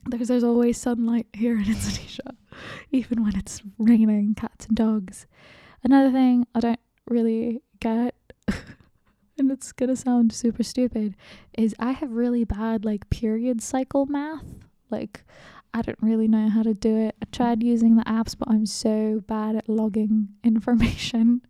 Because 0.10 0.28
there's 0.28 0.44
always 0.44 0.78
sunlight 0.78 1.28
here 1.34 1.54
in 1.54 1.60
Indonesia, 1.68 2.36
even 2.92 3.24
when 3.24 3.36
it's 3.36 3.62
raining 3.78 4.36
cats 4.36 4.68
and 4.68 4.76
dogs. 4.76 5.28
Another 5.84 6.12
thing 6.12 6.48
I 6.56 6.60
don't 6.60 6.80
really 7.08 7.62
get, 7.80 8.16
and 9.38 9.52
it's 9.52 9.72
gonna 9.72 9.96
sound 9.96 10.34
super 10.34 10.64
stupid, 10.64 11.16
is 11.58 11.76
I 11.78 11.92
have 11.92 12.12
really 12.12 12.44
bad 12.44 12.86
like 12.86 13.10
period 13.10 13.62
cycle 13.62 14.06
math. 14.06 14.46
Like 14.90 15.24
I 15.78 15.84
don't 15.84 16.02
really 16.02 16.28
know 16.28 16.50
how 16.50 16.64
to 16.64 16.74
do 16.74 16.98
it. 16.98 17.16
I 17.22 17.26
tried 17.32 17.62
using 17.62 17.98
the 17.98 18.04
apps, 18.06 18.36
but 18.36 18.50
I'm 18.50 18.66
so 18.66 19.22
bad 19.28 19.56
at 19.56 19.70
logging 19.70 20.30
information, 20.44 21.42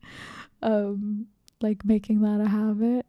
um, 0.62 1.28
like 1.62 1.86
making 1.86 2.20
that 2.22 2.42
a 2.42 2.50
habit. 2.50 3.06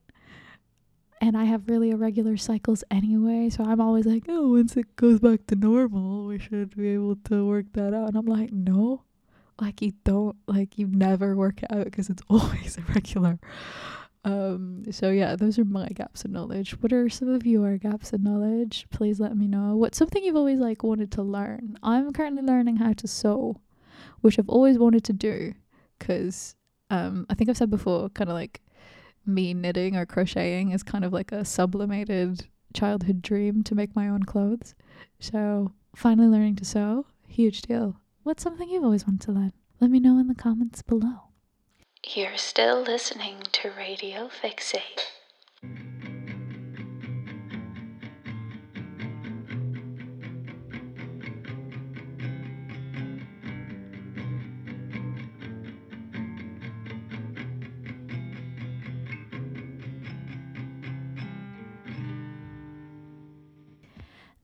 And 1.21 1.37
I 1.37 1.47
have 1.47 1.69
really 1.69 1.91
irregular 1.91 2.37
cycles 2.37 2.85
anyway, 2.89 3.51
so 3.51 3.65
I'm 3.65 3.81
always 3.81 4.07
like, 4.07 4.27
oh, 4.29 4.51
once 4.53 4.77
it 4.77 4.95
goes 4.95 5.19
back 5.19 5.45
to 5.49 5.57
normal, 5.57 6.27
we 6.27 6.39
should 6.39 6.77
be 6.77 6.91
able 6.91 7.17
to 7.25 7.45
work 7.45 7.67
that 7.73 7.93
out. 7.93 8.07
And 8.07 8.17
I'm 8.17 8.27
like, 8.27 8.53
no, 8.53 9.03
like 9.61 9.83
you 9.83 9.95
don't, 10.05 10.37
like 10.47 10.79
you 10.79 10.87
never 10.87 11.35
work 11.35 11.65
it 11.65 11.73
out 11.73 11.87
because 11.87 12.09
it's 12.09 12.23
always 12.31 12.79
irregular. 12.79 13.41
Um, 14.29 14.85
so 14.91 15.11
yeah, 15.11 15.37
those 15.37 15.59
are 15.59 15.65
my 15.65 15.89
gaps 15.89 16.25
in 16.25 16.33
knowledge. 16.33 16.73
What 16.83 16.93
are 16.93 17.09
some 17.09 17.29
of 17.29 17.47
your 17.47 17.79
gaps 17.79 18.13
in 18.13 18.23
knowledge? 18.23 18.87
Please 18.91 19.19
let 19.19 19.35
me 19.37 19.49
know. 19.49 19.75
What's 19.75 19.97
something 19.97 20.23
you've 20.23 20.37
always 20.37 20.59
like 20.59 20.83
wanted 20.83 21.11
to 21.13 21.23
learn? 21.23 21.79
I'm 21.83 22.13
currently 22.13 22.43
learning 22.43 22.77
how 22.77 22.93
to 22.93 23.09
sew, 23.09 23.57
which 24.21 24.39
I've 24.39 24.51
always 24.51 24.79
wanted 24.79 25.03
to 25.05 25.15
do 25.15 25.55
because 25.99 26.57
um 26.91 27.27
I 27.31 27.35
think 27.35 27.49
I've 27.49 27.57
said 27.57 27.71
before, 27.71 28.11
kind 28.11 28.29
of 28.29 28.35
like 28.35 28.61
me 29.25 29.55
knitting 29.55 29.97
or 29.97 30.05
crocheting 30.05 30.73
is 30.73 30.83
kind 30.83 31.05
of 31.05 31.13
like 31.13 31.33
a 31.33 31.45
sublimated 31.45 32.47
childhood 32.75 33.23
dream 33.23 33.63
to 33.65 33.75
make 33.75 33.97
my 33.97 34.09
own 34.09 34.25
clothes. 34.25 34.75
So 35.21 35.73
finally 35.95 36.29
learning 36.29 36.57
to 36.57 36.67
sew, 36.67 37.07
huge 37.27 37.63
deal. 37.63 37.97
What's 38.25 38.43
something 38.43 38.69
you've 38.69 38.85
always 38.85 39.07
wanted 39.07 39.23
to 39.23 39.33
learn? 39.33 39.53
Let 39.81 39.91
me 39.91 40.01
know 40.01 40.19
in 40.19 40.29
the 40.29 40.35
comments 40.35 40.83
below. 40.83 41.28
You're 42.07 42.37
still 42.37 42.81
listening 42.83 43.43
to 43.53 43.71
Radio 43.71 44.29
Fixate. 44.29 45.05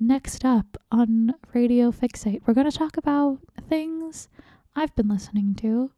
Next 0.00 0.44
up 0.44 0.76
on 0.92 1.34
Radio 1.54 1.90
Fixate, 1.90 2.42
we're 2.46 2.52
going 2.54 2.70
to 2.70 2.76
talk 2.76 2.96
about 2.96 3.38
things 3.68 4.28
I've 4.76 4.94
been 4.94 5.08
listening 5.08 5.54
to. 5.56 5.90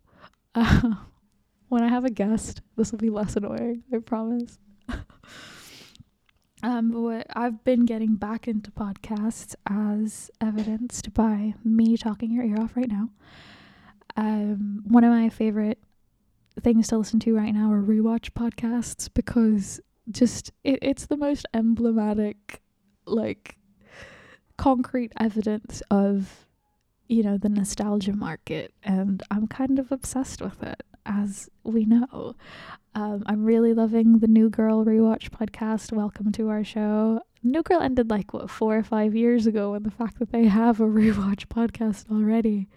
Uh, 0.55 0.95
when 1.69 1.83
I 1.83 1.89
have 1.89 2.05
a 2.05 2.11
guest, 2.11 2.63
this 2.77 2.93
will 2.93 2.99
be 2.99 3.11
less 3.11 3.37
annoying, 3.37 3.83
I 3.93 3.99
promise. 3.99 4.59
um, 6.63 6.91
but 6.91 7.01
what 7.01 7.27
I've 7.35 7.65
been 7.65 7.85
getting 7.85 8.15
back 8.15 8.47
into 8.47 8.71
podcasts 8.71 9.55
as 9.69 10.31
evidenced 10.41 11.13
by 11.13 11.55
me 11.65 11.97
talking 11.97 12.33
your 12.33 12.45
ear 12.45 12.61
off 12.61 12.77
right 12.77 12.89
now. 12.89 13.11
Um, 14.17 14.83
one 14.87 15.05
of 15.05 15.11
my 15.11 15.29
favorite 15.29 15.79
things 16.63 16.89
to 16.89 16.97
listen 16.99 17.21
to 17.21 17.37
right 17.37 17.53
now 17.53 17.71
are 17.73 17.83
rewatch 17.83 18.31
podcasts 18.31 19.11
because 19.13 19.81
just 20.11 20.53
it, 20.65 20.79
it's 20.83 21.07
the 21.07 21.17
most 21.17 21.47
emblematic, 21.53 22.63
like 23.07 23.57
concrete 24.57 25.13
evidence 25.21 25.83
of 25.91 26.47
you 27.09 27.23
know 27.23 27.37
the 27.37 27.49
nostalgia 27.49 28.13
market 28.13 28.73
and 28.83 29.23
i'm 29.31 29.47
kind 29.47 29.79
of 29.79 29.93
obsessed 29.93 30.41
with 30.41 30.63
it 30.63 30.83
as 31.07 31.49
we 31.65 31.85
know. 31.85 32.35
Um, 32.95 33.23
i'm 33.27 33.45
really 33.45 33.75
loving 33.75 34.19
the 34.21 34.27
new 34.27 34.51
girl 34.51 34.85
rewatch 34.85 35.31
podcast. 35.31 35.93
Welcome 35.93 36.33
to 36.33 36.49
our 36.49 36.65
show. 36.65 37.21
New 37.43 37.63
girl 37.63 37.81
ended 37.81 38.11
like 38.11 38.33
what 38.33 38.51
four 38.51 38.77
or 38.77 38.83
five 38.83 39.15
years 39.15 39.47
ago 39.47 39.75
and 39.75 39.85
the 39.85 39.91
fact 39.91 40.19
that 40.19 40.33
they 40.33 40.45
have 40.45 40.81
a 40.81 40.85
rewatch 41.01 41.47
podcast 41.47 42.11
already 42.11 42.69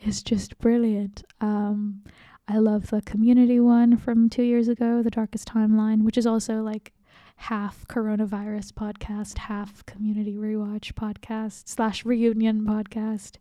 is 0.00 0.22
just 0.22 0.58
brilliant. 0.58 1.24
Um, 1.40 2.02
i 2.48 2.58
love 2.58 2.90
the 2.90 3.02
community 3.02 3.58
one 3.58 3.96
from 3.96 4.30
two 4.30 4.44
years 4.44 4.68
ago 4.68 5.02
the 5.02 5.10
darkest 5.10 5.48
timeline 5.48 6.04
which 6.04 6.16
is 6.16 6.28
also 6.28 6.62
like 6.62 6.92
half 7.36 7.86
coronavirus 7.88 8.72
podcast, 8.72 9.38
half 9.38 9.84
community 9.86 10.34
rewatch 10.34 10.92
podcast 10.94 11.68
slash 11.68 12.04
reunion 12.04 12.62
podcast. 12.62 13.36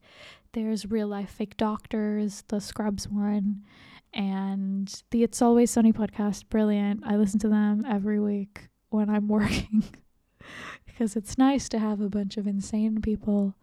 There's 0.53 0.89
real 0.89 1.07
life 1.07 1.31
fake 1.31 1.57
doctors, 1.57 2.43
the 2.47 2.61
Scrubs 2.61 3.09
one, 3.09 3.63
and 4.15 5.03
the 5.11 5.23
It's 5.23 5.41
Always 5.41 5.69
Sunny 5.69 5.93
podcast. 5.93 6.49
Brilliant. 6.49 7.03
I 7.05 7.17
listen 7.17 7.39
to 7.41 7.49
them 7.49 7.85
every 7.87 8.19
week 8.19 8.69
when 8.89 9.09
I'm 9.09 9.27
working 9.29 9.83
because 10.85 11.15
it's 11.15 11.37
nice 11.37 11.69
to 11.69 11.79
have 11.79 12.01
a 12.01 12.09
bunch 12.09 12.37
of 12.37 12.47
insane 12.47 13.01
people 13.01 13.55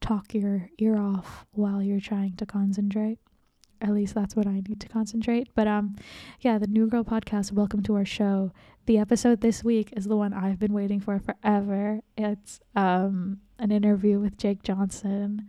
talk 0.00 0.34
your 0.34 0.68
ear 0.78 0.98
off 0.98 1.46
while 1.52 1.82
you're 1.82 2.00
trying 2.00 2.34
to 2.36 2.46
concentrate 2.46 3.18
at 3.80 3.94
least 3.94 4.14
that's 4.14 4.36
what 4.36 4.46
I 4.46 4.54
need 4.66 4.80
to 4.80 4.88
concentrate. 4.88 5.48
But 5.54 5.66
um 5.66 5.96
yeah, 6.40 6.58
the 6.58 6.66
New 6.66 6.86
Girl 6.86 7.04
podcast, 7.04 7.52
welcome 7.52 7.82
to 7.84 7.94
our 7.94 8.04
show. 8.04 8.52
The 8.86 8.98
episode 8.98 9.40
this 9.40 9.64
week 9.64 9.92
is 9.96 10.04
the 10.04 10.16
one 10.16 10.32
I've 10.32 10.58
been 10.58 10.72
waiting 10.72 11.00
for 11.00 11.18
forever. 11.18 12.00
It's 12.16 12.60
um 12.76 13.38
an 13.58 13.70
interview 13.70 14.20
with 14.20 14.36
Jake 14.36 14.62
Johnson. 14.62 15.48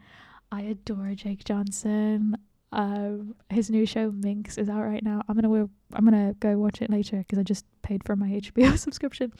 I 0.51 0.61
adore 0.61 1.13
Jake 1.15 1.43
Johnson. 1.43 2.37
Um 2.71 3.35
his 3.49 3.69
new 3.69 3.85
show 3.85 4.11
Minx 4.11 4.57
is 4.57 4.69
out 4.69 4.83
right 4.83 5.03
now. 5.03 5.21
I'm 5.27 5.37
going 5.37 5.51
to 5.51 5.69
I'm 5.93 6.05
to 6.09 6.35
go 6.39 6.57
watch 6.57 6.81
it 6.81 6.89
later 6.89 7.17
because 7.17 7.37
I 7.39 7.43
just 7.43 7.65
paid 7.81 8.03
for 8.05 8.15
my 8.15 8.27
HBO 8.41 8.77
subscription. 8.77 9.33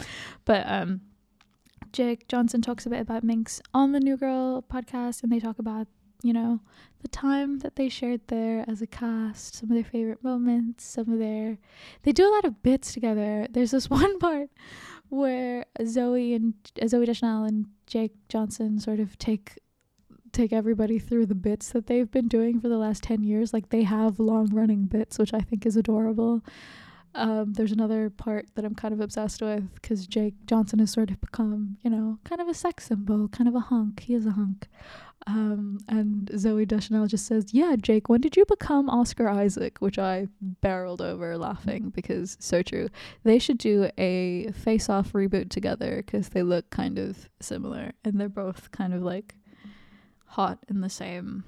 But 0.46 0.64
um 0.66 1.02
Jake 1.94 2.28
Johnson 2.28 2.62
talks 2.62 2.86
a 2.86 2.90
bit 2.90 3.02
about 3.02 3.24
Minx 3.24 3.62
on 3.74 3.92
the 3.92 4.00
New 4.00 4.18
Girl 4.18 4.62
podcast 4.62 5.24
and 5.24 5.32
they 5.32 5.40
talk 5.40 5.60
about 5.60 5.88
you 6.24 6.34
know, 6.34 6.60
the 7.02 7.08
time 7.08 7.60
that 7.60 7.76
they 7.76 7.90
shared 7.90 8.22
there 8.28 8.64
as 8.68 8.82
a 8.82 8.88
cast, 8.88 9.56
some 9.56 9.70
of 9.70 9.76
their 9.76 9.84
favorite 9.84 10.24
moments, 10.24 10.86
some 10.86 11.12
of 11.12 11.20
their. 11.20 11.58
They 12.04 12.12
do 12.12 12.28
a 12.28 12.34
lot 12.34 12.46
of 12.46 12.62
bits 12.62 12.94
together. 12.94 13.48
There's 13.50 13.72
this 13.72 13.90
one 13.90 14.20
part 14.20 14.50
where 15.10 15.66
Zoe 15.86 16.34
and 16.34 16.54
uh, 16.82 16.86
Zooey 16.86 17.06
Deschanel 17.06 17.44
and 17.44 17.66
Jake 17.88 18.14
Johnson 18.30 18.80
sort 18.80 19.00
of 19.00 19.18
take 19.18 19.60
take 20.32 20.54
everybody 20.54 21.00
through 21.00 21.26
the 21.26 21.36
bits 21.36 21.70
that 21.70 21.88
they've 21.88 22.12
been 22.12 22.28
doing 22.28 22.60
for 22.60 22.70
the 22.70 22.78
last 22.78 23.04
10 23.04 23.24
years 23.24 23.54
like 23.54 23.70
they 23.70 23.84
have 23.84 24.20
long 24.20 24.48
running 24.54 24.86
bits 24.86 25.18
which 25.20 25.34
i 25.34 25.40
think 25.40 25.66
is 25.66 25.78
adorable 25.78 26.42
um, 27.14 27.54
there's 27.54 27.72
another 27.72 28.10
part 28.10 28.48
that 28.56 28.64
I'm 28.64 28.76
kind 28.76 28.94
of 28.94 29.02
obsessed 29.02 29.42
with 29.42 29.74
because 29.76 30.08
Jake 30.08 30.34
Johnson 30.46 30.80
has 30.80 30.92
sort 30.92 31.12
of 31.12 31.20
become, 31.20 31.78
you 31.82 31.90
know, 31.90 32.20
kind 32.24 32.40
of 32.40 32.48
a 32.48 32.54
sex 32.54 32.86
symbol, 32.86 33.28
kind 33.28 33.50
of 33.50 33.56
a 33.56 33.60
hunk. 33.60 34.02
He 34.02 34.14
is 34.14 34.26
a 34.26 34.32
hunk. 34.32 34.70
Um, 35.28 35.80
and 35.88 36.32
Zooey 36.34 36.68
Deschanel 36.68 37.06
just 37.06 37.28
says, 37.28 37.54
Yeah, 37.54 37.76
Jake, 37.80 38.10
when 38.10 38.22
did 38.22 38.36
you 38.36 38.46
become 38.46 38.90
Oscar 38.90 39.30
Isaac? 39.30 39.78
Which 39.80 40.00
I 40.00 40.28
barreled 40.42 41.02
over 41.02 41.38
laughing 41.38 41.90
because 41.90 42.38
so 42.40 42.64
true. 42.64 42.88
They 43.24 43.38
should 43.38 43.58
do 43.58 43.90
a 43.98 44.52
face 44.54 44.90
off 44.90 45.12
reboot 45.12 45.50
together 45.50 45.98
because 45.98 46.30
they 46.30 46.44
look 46.44 46.70
kind 46.70 46.98
of 46.98 47.30
similar 47.40 47.92
and 48.04 48.20
they're 48.20 48.30
both 48.30 48.72
kind 48.72 48.94
of 48.94 49.04
like 49.04 49.36
hot 50.32 50.60
in 50.70 50.80
the 50.80 50.90
same 50.90 51.44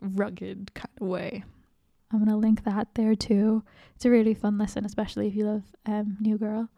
rugged 0.00 0.74
kind 0.74 0.90
of 1.00 1.06
way. 1.06 1.44
I'm 2.12 2.26
to 2.26 2.36
link 2.36 2.64
that 2.64 2.88
there 2.94 3.14
too. 3.14 3.62
It's 3.94 4.04
a 4.04 4.10
really 4.10 4.34
fun 4.34 4.58
listen, 4.58 4.84
especially 4.84 5.28
if 5.28 5.36
you 5.36 5.46
love 5.46 5.62
um, 5.86 6.16
New 6.20 6.36
Girl. 6.36 6.68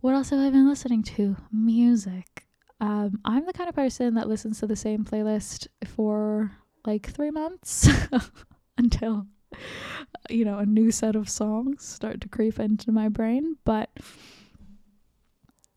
What 0.00 0.14
else 0.14 0.30
have 0.30 0.38
I 0.38 0.50
been 0.50 0.68
listening 0.68 1.02
to? 1.04 1.36
Music. 1.50 2.46
Um, 2.80 3.20
I'm 3.24 3.46
the 3.46 3.54
kind 3.54 3.68
of 3.68 3.74
person 3.74 4.14
that 4.14 4.28
listens 4.28 4.60
to 4.60 4.66
the 4.66 4.76
same 4.76 5.04
playlist 5.04 5.66
for 5.86 6.52
like 6.86 7.10
three 7.10 7.30
months 7.30 7.88
until 8.78 9.26
you 10.28 10.44
know 10.44 10.58
a 10.58 10.66
new 10.66 10.92
set 10.92 11.16
of 11.16 11.28
songs 11.28 11.84
start 11.84 12.20
to 12.20 12.28
creep 12.28 12.60
into 12.60 12.92
my 12.92 13.08
brain. 13.08 13.56
But 13.64 13.90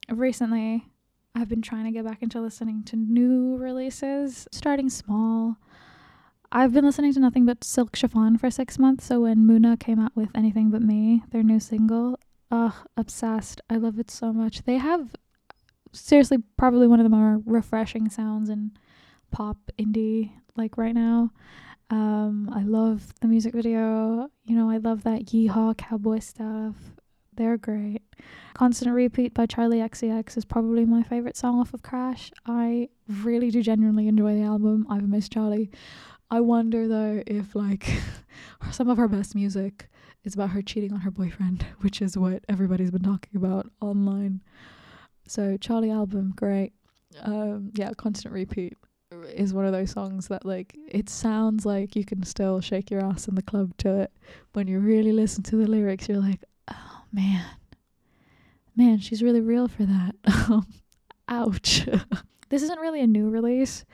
recently, 0.10 0.91
I've 1.34 1.48
been 1.48 1.62
trying 1.62 1.86
to 1.86 1.92
get 1.92 2.06
back 2.06 2.22
into 2.22 2.42
listening 2.42 2.84
to 2.86 2.96
new 2.96 3.58
releases, 3.58 4.48
starting 4.52 4.90
small. 4.90 5.58
I've 6.52 6.74
been 6.74 6.86
listening 6.86 7.14
to 7.14 7.20
nothing 7.20 7.46
but 7.46 7.64
Silk 7.64 7.96
Chiffon 7.96 8.38
for 8.38 8.52
six 8.52 8.78
months. 8.78 9.06
So 9.06 9.22
when 9.22 9.48
Muna 9.48 9.80
came 9.80 10.00
out 10.00 10.16
with 10.16 10.30
Anything 10.36 10.70
But 10.70 10.82
Me, 10.82 11.24
their 11.32 11.44
new 11.44 11.60
single, 11.60 12.20
ugh, 12.52 12.74
obsessed. 12.98 13.62
I 13.70 13.78
love 13.78 13.98
it 13.98 14.12
so 14.12 14.34
much. 14.34 14.64
They 14.64 14.78
have 14.78 15.16
seriously 15.94 16.40
probably 16.58 16.88
one 16.88 17.00
of 17.00 17.06
the 17.06 17.16
more 17.16 17.42
refreshing 17.46 18.10
sounds 18.10 18.50
in 18.50 18.72
pop 19.32 19.58
indie 19.80 20.34
like 20.58 20.78
right 20.78 20.94
now. 20.94 21.32
Um, 21.90 22.50
I 22.54 22.64
love 22.64 23.14
the 23.22 23.28
music 23.28 23.54
video. 23.54 24.30
You 24.46 24.56
know, 24.56 24.70
I 24.70 24.78
love 24.78 25.04
that 25.04 25.26
yeehaw 25.28 25.78
cowboy 25.78 26.20
stuff. 26.20 26.76
They're 27.34 27.58
great. 27.58 28.01
Constant 28.54 28.94
Repeat 28.94 29.34
by 29.34 29.46
Charli 29.46 29.78
XCX 29.88 30.38
is 30.38 30.46
probably 30.46 30.86
my 30.86 31.04
favorite 31.04 31.38
song 31.38 31.60
off 31.60 31.74
of 31.74 31.82
Crash. 31.82 32.32
I 32.46 32.90
really 33.08 33.50
do 33.50 33.62
genuinely 33.62 34.08
enjoy 34.08 34.36
the 34.36 34.44
album. 34.44 34.86
I've 34.90 35.08
missed 35.08 35.34
Charli. 35.34 35.70
I 36.30 36.40
wonder 36.40 36.88
though 36.88 37.24
if 37.28 37.56
like 37.56 37.90
some 38.72 38.90
of 38.90 38.98
her 38.98 39.08
best 39.08 39.36
music 39.36 39.90
is 40.24 40.34
about 40.34 40.52
her 40.52 40.62
cheating 40.62 40.94
on 40.94 41.02
her 41.02 41.12
boyfriend, 41.12 41.66
which 41.80 42.02
is 42.02 42.18
what 42.18 42.44
everybody's 42.48 42.92
been 42.92 43.04
talking 43.04 43.36
about 43.36 43.70
online. 43.82 44.42
So 45.28 45.58
Charli 45.58 45.94
album, 45.94 46.34
great. 46.36 46.74
Um, 47.24 47.72
yeah, 47.76 47.92
constant 47.98 48.34
repeat. 48.34 48.78
is 49.34 49.54
one 49.54 49.66
of 49.66 49.74
those 49.74 49.92
songs 49.92 50.30
that 50.30 50.46
like 50.46 50.76
it 50.88 51.10
sounds 51.10 51.66
like 51.66 51.96
you 51.96 52.06
can 52.06 52.24
still 52.24 52.62
shake 52.62 52.90
your 52.90 53.04
ass 53.04 53.28
in 53.28 53.36
the 53.36 53.42
club 53.42 53.76
to 53.78 54.02
it. 54.02 54.12
When 54.54 54.68
you 54.68 54.80
really 54.80 55.12
listen 55.12 55.44
to 55.44 55.58
the 55.58 55.68
lyrics, 55.68 56.08
you're 56.08 56.20
like, 56.20 56.44
oh 56.70 57.02
man, 57.12 57.46
man, 58.82 58.98
she's 58.98 59.22
really 59.22 59.42
real 59.42 59.68
for 59.68 59.84
that. 59.86 60.16
Ouch. 61.28 61.88
this 62.50 62.64
isn't 62.64 62.80
really 62.80 63.02
a 63.02 63.08
new 63.08 63.30
release. 63.30 63.86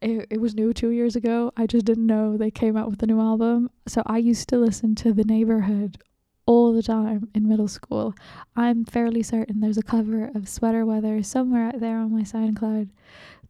It, 0.00 0.28
it 0.30 0.40
was 0.40 0.54
new 0.54 0.72
two 0.72 0.88
years 0.88 1.14
ago. 1.14 1.52
I 1.58 1.66
just 1.66 1.84
didn't 1.84 2.06
know 2.06 2.38
they 2.38 2.50
came 2.50 2.74
out 2.74 2.88
with 2.88 3.02
a 3.02 3.06
new 3.06 3.20
album. 3.20 3.70
So 3.86 4.02
I 4.06 4.16
used 4.16 4.48
to 4.48 4.56
listen 4.56 4.94
to 4.96 5.12
The 5.12 5.24
Neighbourhood 5.24 5.98
all 6.46 6.72
the 6.72 6.82
time 6.82 7.28
in 7.34 7.48
middle 7.48 7.68
school. 7.68 8.14
I'm 8.56 8.86
fairly 8.86 9.22
certain 9.22 9.60
there's 9.60 9.76
a 9.76 9.82
cover 9.82 10.30
of 10.34 10.48
Sweater 10.48 10.86
Weather 10.86 11.22
somewhere 11.22 11.66
out 11.66 11.80
there 11.80 11.98
on 11.98 12.10
my 12.10 12.22
SoundCloud. 12.22 12.88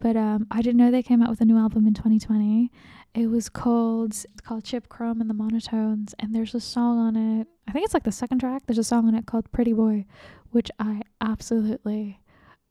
But 0.01 0.17
um, 0.17 0.49
I 0.51 0.61
didn't 0.61 0.79
know 0.79 0.91
they 0.91 1.05
came 1.05 1.23
out 1.23 1.31
with 1.31 1.41
a 1.41 1.45
new 1.45 1.57
album 1.57 1.87
in 1.87 1.95
2020. 1.95 2.73
It 3.15 3.27
was 3.27 3.49
called 3.49 4.11
it's 4.13 4.27
called 4.43 4.65
Chip 4.65 4.89
Chrome 4.89 5.21
and 5.21 5.29
the 5.29 5.35
Monotones, 5.35 6.15
and 6.19 6.35
there's 6.35 6.55
a 6.55 6.61
song 6.61 6.99
on 6.99 7.17
it. 7.17 7.49
I 7.69 7.73
think 7.73 7.85
it's 7.85 7.95
like 7.95 8.05
the 8.05 8.13
second 8.13 8.39
track. 8.39 8.63
There's 8.67 8.79
a 8.79 8.85
song 8.85 9.09
on 9.09 9.15
it 9.15 9.27
called 9.27 9.51
Pretty 9.51 9.73
Boy, 9.73 10.07
which 10.51 10.71
I 10.79 11.03
absolutely 11.21 12.21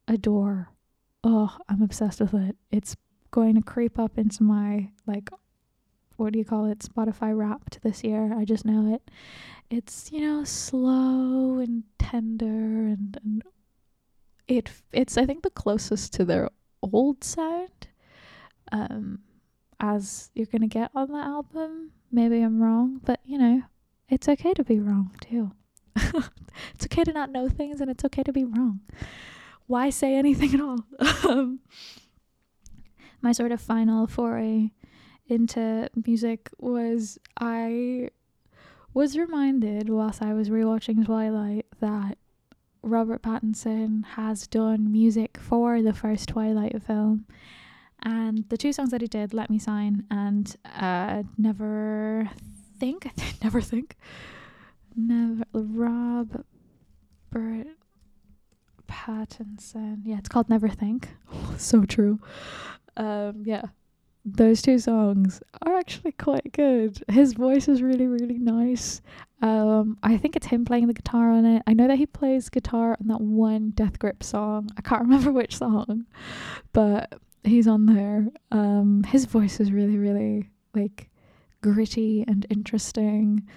adore. 0.07 0.69
Oh, 1.23 1.57
I'm 1.67 1.81
obsessed 1.81 2.19
with 2.19 2.33
it. 2.33 2.55
It's 2.71 2.95
going 3.31 3.55
to 3.55 3.61
creep 3.61 3.99
up 3.99 4.17
into 4.17 4.43
my 4.43 4.89
like 5.05 5.29
what 6.19 6.33
do 6.33 6.39
you 6.39 6.45
call 6.45 6.65
it? 6.65 6.79
Spotify 6.79 7.35
Wrapped 7.35 7.81
this 7.81 8.03
year. 8.03 8.33
I 8.37 8.43
just 8.43 8.65
know 8.65 8.93
it. 8.93 9.09
It's 9.69 10.11
you 10.11 10.21
know 10.21 10.43
slow 10.43 11.59
and 11.59 11.83
tender 11.97 12.45
and 12.45 13.17
and 13.23 13.43
it 14.47 14.69
it's 14.91 15.17
I 15.17 15.25
think 15.25 15.43
the 15.43 15.49
closest 15.49 16.13
to 16.13 16.25
their 16.25 16.49
old 16.81 17.23
sound 17.23 17.87
um 18.71 19.19
as 19.79 20.29
you're 20.33 20.47
gonna 20.47 20.67
get 20.67 20.91
on 20.93 21.11
the 21.11 21.19
album. 21.19 21.91
Maybe 22.11 22.41
I'm 22.41 22.61
wrong, 22.61 22.99
but 23.03 23.21
you 23.23 23.37
know 23.37 23.63
it's 24.09 24.27
okay 24.27 24.53
to 24.53 24.63
be 24.63 24.79
wrong 24.79 25.15
too. 25.21 25.51
it's 26.75 26.85
okay 26.85 27.03
to 27.03 27.13
not 27.13 27.31
know 27.31 27.49
things 27.49 27.81
and 27.81 27.89
it's 27.89 28.05
okay 28.05 28.23
to 28.23 28.33
be 28.33 28.45
wrong. 28.45 28.81
Why 29.67 29.89
say 29.89 30.15
anything 30.15 30.53
at 30.53 30.61
all? 30.61 30.83
um, 31.29 31.59
my 33.21 33.31
sort 33.31 33.51
of 33.51 33.61
final 33.61 34.07
foray 34.07 34.71
into 35.27 35.89
music 36.05 36.49
was 36.57 37.19
I 37.39 38.09
was 38.93 39.17
reminded 39.17 39.89
whilst 39.89 40.21
I 40.21 40.33
was 40.33 40.49
rewatching 40.49 41.05
Twilight 41.05 41.67
that 41.79 42.17
Robert 42.81 43.21
Pattinson 43.21 44.05
has 44.05 44.47
done 44.47 44.91
music 44.91 45.37
for 45.37 45.81
the 45.81 45.93
first 45.93 46.29
Twilight 46.29 46.81
film. 46.81 47.25
And 48.01 48.45
the 48.49 48.57
two 48.57 48.71
songs 48.71 48.91
that 48.91 49.01
he 49.01 49.07
did, 49.07 49.33
Let 49.33 49.49
Me 49.49 49.59
Sign 49.59 50.05
and 50.09 50.55
uh, 50.79 51.23
Never 51.37 52.29
Think, 52.79 53.11
Never 53.43 53.61
Think, 53.61 53.97
Never, 54.95 55.43
Rob 55.53 56.43
Bert 57.31 57.67
Pattinson. 58.87 60.01
Yeah, 60.03 60.17
it's 60.17 60.29
called 60.29 60.49
Never 60.49 60.69
Think. 60.69 61.09
so 61.57 61.85
true. 61.85 62.19
Um, 62.97 63.43
yeah, 63.45 63.63
those 64.25 64.61
two 64.61 64.79
songs 64.79 65.41
are 65.61 65.75
actually 65.75 66.11
quite 66.13 66.51
good. 66.51 67.01
His 67.09 67.33
voice 67.33 67.67
is 67.67 67.81
really, 67.81 68.07
really 68.07 68.37
nice. 68.37 69.01
Um, 69.41 69.97
I 70.03 70.17
think 70.17 70.35
it's 70.35 70.47
him 70.47 70.65
playing 70.65 70.87
the 70.87 70.93
guitar 70.93 71.31
on 71.31 71.45
it. 71.45 71.63
I 71.65 71.73
know 71.73 71.87
that 71.87 71.97
he 71.97 72.05
plays 72.05 72.49
guitar 72.49 72.97
on 72.99 73.07
that 73.07 73.21
one 73.21 73.71
Death 73.71 73.99
Grip 73.99 74.23
song. 74.23 74.69
I 74.77 74.81
can't 74.81 75.01
remember 75.03 75.31
which 75.31 75.57
song, 75.57 76.05
but 76.73 77.13
he's 77.43 77.67
on 77.67 77.85
there. 77.85 78.27
Um, 78.51 79.03
his 79.03 79.25
voice 79.25 79.59
is 79.59 79.71
really, 79.71 79.97
really 79.97 80.49
like 80.73 81.09
gritty 81.61 82.25
and 82.27 82.45
interesting. 82.49 83.47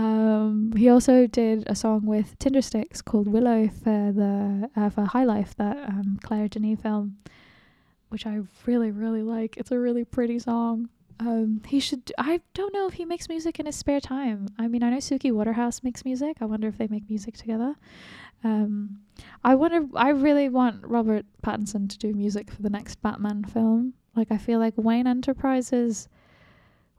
Um, 0.00 0.72
he 0.76 0.88
also 0.88 1.26
did 1.26 1.64
a 1.66 1.74
song 1.74 2.06
with 2.06 2.38
Tindersticks 2.38 3.04
called 3.04 3.28
Willow 3.28 3.68
for 3.68 4.12
the 4.12 4.70
uh, 4.76 4.90
for 4.90 5.04
High 5.04 5.24
Life, 5.24 5.54
that 5.56 5.76
um, 5.88 6.18
Claire 6.22 6.48
Denis 6.48 6.80
film 6.80 7.18
which 8.10 8.26
I 8.26 8.40
really, 8.66 8.90
really 8.90 9.22
like. 9.22 9.56
It's 9.56 9.70
a 9.70 9.78
really 9.78 10.04
pretty 10.04 10.38
song. 10.38 10.90
Um, 11.20 11.62
he 11.66 11.80
should. 11.80 12.12
I 12.18 12.40
don't 12.54 12.74
know 12.74 12.86
if 12.86 12.94
he 12.94 13.04
makes 13.04 13.28
music 13.28 13.58
in 13.58 13.66
his 13.66 13.76
spare 13.76 14.00
time. 14.00 14.48
I 14.58 14.68
mean, 14.68 14.82
I 14.82 14.90
know 14.90 14.98
Suki 14.98 15.32
Waterhouse 15.32 15.82
makes 15.82 16.04
music. 16.04 16.38
I 16.40 16.44
wonder 16.44 16.68
if 16.68 16.76
they 16.76 16.88
make 16.88 17.08
music 17.08 17.36
together. 17.36 17.76
Um, 18.42 19.00
I 19.44 19.54
wonder. 19.54 19.86
I 19.94 20.10
really 20.10 20.48
want 20.48 20.86
Robert 20.86 21.24
Pattinson 21.42 21.88
to 21.88 21.98
do 21.98 22.12
music 22.12 22.50
for 22.50 22.62
the 22.62 22.70
next 22.70 23.00
Batman 23.02 23.44
film. 23.44 23.94
Like, 24.16 24.32
I 24.32 24.38
feel 24.38 24.58
like 24.58 24.74
Wayne 24.76 25.06
Enterprises 25.06 26.08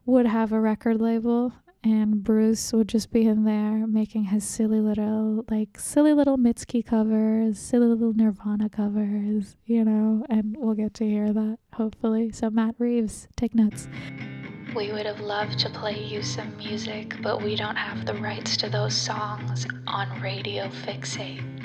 would 0.06 0.26
have 0.26 0.54
a 0.54 0.60
record 0.60 1.02
label, 1.02 1.54
and 1.84 2.24
Bruce 2.24 2.74
would 2.74 2.88
just 2.88 3.12
be 3.12 3.26
in 3.26 3.44
there 3.44 3.88
making 3.88 4.26
his 4.26 4.44
silly 4.44 4.80
little 4.80 5.46
like 5.50 5.80
silly 5.80 6.14
little 6.14 6.38
Mitski 6.38 6.86
covers, 6.86 7.60
silly 7.60 7.88
little 7.88 8.14
Nirvana 8.14 8.70
covers, 8.70 9.56
you 9.66 9.84
know, 9.84 10.26
and 10.30 10.56
we'll 10.58 10.76
get 10.76 10.94
to 10.96 11.06
hear 11.06 11.34
that 11.34 11.58
hopefully. 11.74 12.32
So 12.32 12.50
Matt 12.50 12.76
Reeves, 12.78 13.28
take 13.36 13.56
notes. 13.56 13.88
We 14.76 14.94
would 14.94 15.06
have 15.06 15.20
loved 15.20 15.60
to 15.60 15.70
play 15.70 16.02
you 16.02 16.22
some 16.22 16.56
music, 16.56 17.16
but 17.22 17.42
we 17.42 17.58
don't 17.58 17.76
have 17.76 18.06
the 18.06 18.14
rights 18.14 18.56
to 18.58 18.70
those 18.70 18.96
songs 18.96 19.68
on 19.86 20.22
Radio 20.22 20.70
Fixate. 20.70 21.61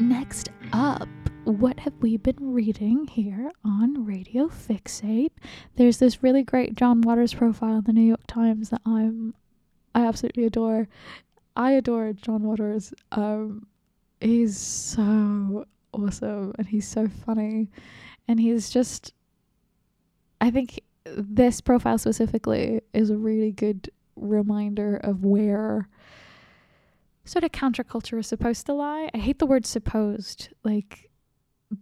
Next 0.00 0.50
up, 0.72 1.08
what 1.42 1.80
have 1.80 1.94
we 2.00 2.18
been 2.18 2.52
reading 2.52 3.08
here 3.08 3.50
on 3.64 4.04
Radio 4.04 4.46
Fixate? 4.46 5.32
There's 5.74 5.98
this 5.98 6.22
really 6.22 6.44
great 6.44 6.76
John 6.76 7.00
Waters 7.00 7.34
profile 7.34 7.78
in 7.78 7.84
the 7.84 7.92
New 7.92 8.06
York 8.06 8.24
Times 8.28 8.70
that 8.70 8.80
I'm 8.86 9.34
I 9.96 10.06
absolutely 10.06 10.44
adore. 10.44 10.86
I 11.56 11.72
adore 11.72 12.12
John 12.12 12.44
Waters. 12.44 12.94
Um 13.10 13.66
he's 14.20 14.56
so 14.56 15.64
awesome 15.92 16.52
and 16.58 16.68
he's 16.68 16.86
so 16.86 17.08
funny 17.08 17.68
and 18.28 18.38
he's 18.38 18.70
just 18.70 19.12
I 20.40 20.52
think 20.52 20.80
this 21.06 21.60
profile 21.60 21.98
specifically 21.98 22.82
is 22.94 23.10
a 23.10 23.16
really 23.16 23.50
good 23.50 23.90
reminder 24.14 24.98
of 24.98 25.24
where 25.24 25.88
sort 27.28 27.44
of 27.44 27.52
counterculture 27.52 28.18
is 28.18 28.26
supposed 28.26 28.66
to 28.66 28.72
lie. 28.72 29.10
I 29.14 29.18
hate 29.18 29.38
the 29.38 29.46
word 29.46 29.66
supposed. 29.66 30.48
Like 30.64 31.10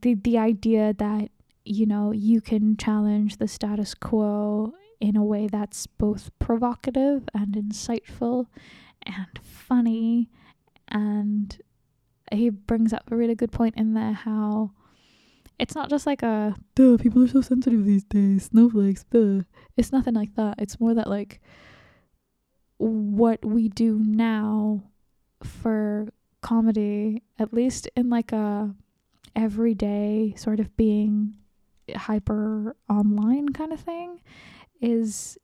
the 0.03 0.15
the 0.15 0.39
idea 0.39 0.95
that, 0.95 1.31
you 1.65 1.87
know, 1.87 2.13
you 2.13 2.41
can 2.41 2.77
challenge 2.77 3.37
the 3.37 3.49
status 3.49 3.95
quo 3.95 4.75
in 5.01 5.17
a 5.17 5.25
way 5.25 5.47
that's 5.47 5.87
both 5.87 6.31
provocative 6.39 7.29
and 7.35 7.55
insightful 7.55 8.47
and 9.03 9.39
funny 9.43 10.31
and 10.89 11.61
he 12.33 12.51
brings 12.51 12.93
up 12.93 13.11
a 13.11 13.17
really 13.17 13.35
good 13.35 13.53
point 13.53 13.75
in 13.77 13.95
there 13.95 14.13
how 14.13 14.71
it's 15.59 15.75
not 15.75 15.91
just 15.91 16.07
like 16.07 16.23
a 16.23 16.55
duh 16.75 16.97
people 16.97 17.23
are 17.23 17.29
so 17.29 17.41
sensitive 17.41 17.85
these 17.85 18.05
days 18.05 18.47
snowflakes 18.47 19.05
duh 19.11 19.41
it's 19.77 19.93
nothing 19.93 20.15
like 20.15 20.35
that 20.35 20.55
it's 20.59 20.81
more 20.81 20.95
that 20.95 21.09
like 21.09 21.41
what 22.79 23.45
we 23.45 23.69
do 23.69 24.03
now 24.05 24.83
for 25.47 26.09
comedy, 26.41 27.23
at 27.39 27.53
least 27.53 27.89
in 27.97 28.11
like 28.11 28.33
a 28.33 28.75
everyday 29.35 30.35
sort 30.37 30.61
of 30.61 30.77
being 30.77 31.35
hyper 31.95 32.77
online 32.89 33.49
kind 33.51 33.73
of 33.73 33.81
thing, 33.81 34.21
is 34.81 35.39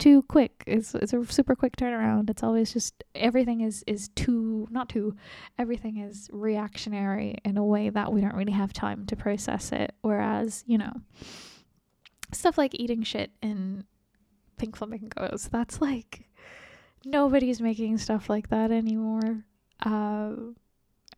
too 0.00 0.22
quick. 0.22 0.64
It's 0.66 0.94
it's 0.94 1.12
a 1.12 1.24
super 1.26 1.54
quick 1.54 1.76
turnaround. 1.76 2.30
It's 2.30 2.42
always 2.42 2.72
just 2.72 3.04
everything 3.14 3.60
is 3.60 3.84
is 3.86 4.08
too 4.08 4.66
not 4.70 4.88
too 4.88 5.14
everything 5.58 5.98
is 5.98 6.28
reactionary 6.32 7.36
in 7.44 7.58
a 7.58 7.64
way 7.64 7.90
that 7.90 8.12
we 8.12 8.20
don't 8.20 8.34
really 8.34 8.52
have 8.52 8.72
time 8.72 9.06
to 9.06 9.16
process 9.16 9.72
it. 9.72 9.94
Whereas, 10.00 10.64
you 10.66 10.78
know, 10.78 10.92
stuff 12.32 12.56
like 12.56 12.74
eating 12.74 13.02
shit 13.02 13.30
in 13.42 13.84
pink 14.56 14.76
flamingos, 14.76 15.48
that's 15.52 15.80
like 15.80 16.26
nobody's 17.04 17.60
making 17.60 17.98
stuff 17.98 18.28
like 18.28 18.48
that 18.48 18.70
anymore. 18.70 19.44
Uh, 19.84 20.32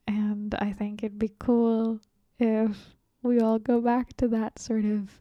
and 0.06 0.54
I 0.58 0.72
think 0.72 1.02
it'd 1.02 1.18
be 1.18 1.32
cool 1.38 2.00
if 2.38 2.76
we 3.22 3.40
all 3.40 3.58
go 3.58 3.80
back 3.80 4.16
to 4.18 4.28
that 4.28 4.58
sort 4.58 4.84
of 4.84 5.20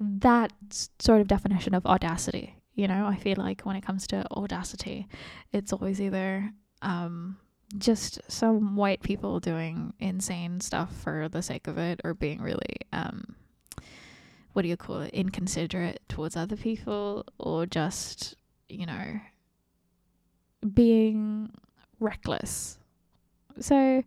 that 0.00 0.52
sort 0.98 1.20
of 1.20 1.28
definition 1.28 1.74
of 1.74 1.86
audacity. 1.86 2.56
You 2.74 2.88
know, 2.88 3.06
I 3.06 3.16
feel 3.16 3.36
like 3.38 3.62
when 3.62 3.76
it 3.76 3.84
comes 3.84 4.06
to 4.08 4.26
audacity, 4.32 5.06
it's 5.52 5.72
always 5.72 6.00
either 6.00 6.52
um, 6.82 7.36
just 7.78 8.20
some 8.28 8.76
white 8.76 9.02
people 9.02 9.38
doing 9.38 9.94
insane 10.00 10.60
stuff 10.60 10.92
for 10.92 11.28
the 11.28 11.42
sake 11.42 11.68
of 11.68 11.78
it 11.78 12.00
or 12.04 12.14
being 12.14 12.42
really 12.42 12.76
um, 12.92 13.36
what 14.54 14.62
do 14.62 14.68
you 14.68 14.76
call 14.76 15.00
it, 15.02 15.12
inconsiderate 15.12 16.00
towards 16.08 16.36
other 16.36 16.56
people 16.56 17.24
or 17.38 17.66
just, 17.66 18.34
you 18.68 18.86
know, 18.86 19.20
being 20.72 21.50
reckless. 22.00 22.78
So, 23.60 24.02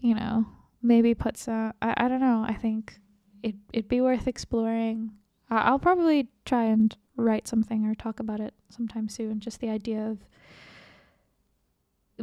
you 0.00 0.14
know, 0.14 0.44
maybe 0.82 1.14
puts 1.14 1.48
a, 1.48 1.74
I, 1.80 1.94
I 1.96 2.08
don't 2.08 2.20
know, 2.20 2.44
I 2.46 2.54
think 2.54 2.98
it, 3.42 3.54
it'd 3.72 3.88
be 3.88 4.00
worth 4.00 4.26
exploring. 4.26 5.12
I'll 5.50 5.78
probably 5.78 6.28
try 6.44 6.64
and 6.64 6.94
write 7.16 7.46
something 7.46 7.86
or 7.86 7.94
talk 7.94 8.18
about 8.18 8.40
it 8.40 8.54
sometime 8.70 9.08
soon. 9.08 9.40
Just 9.40 9.60
the 9.60 9.70
idea 9.70 10.06
of, 10.06 10.18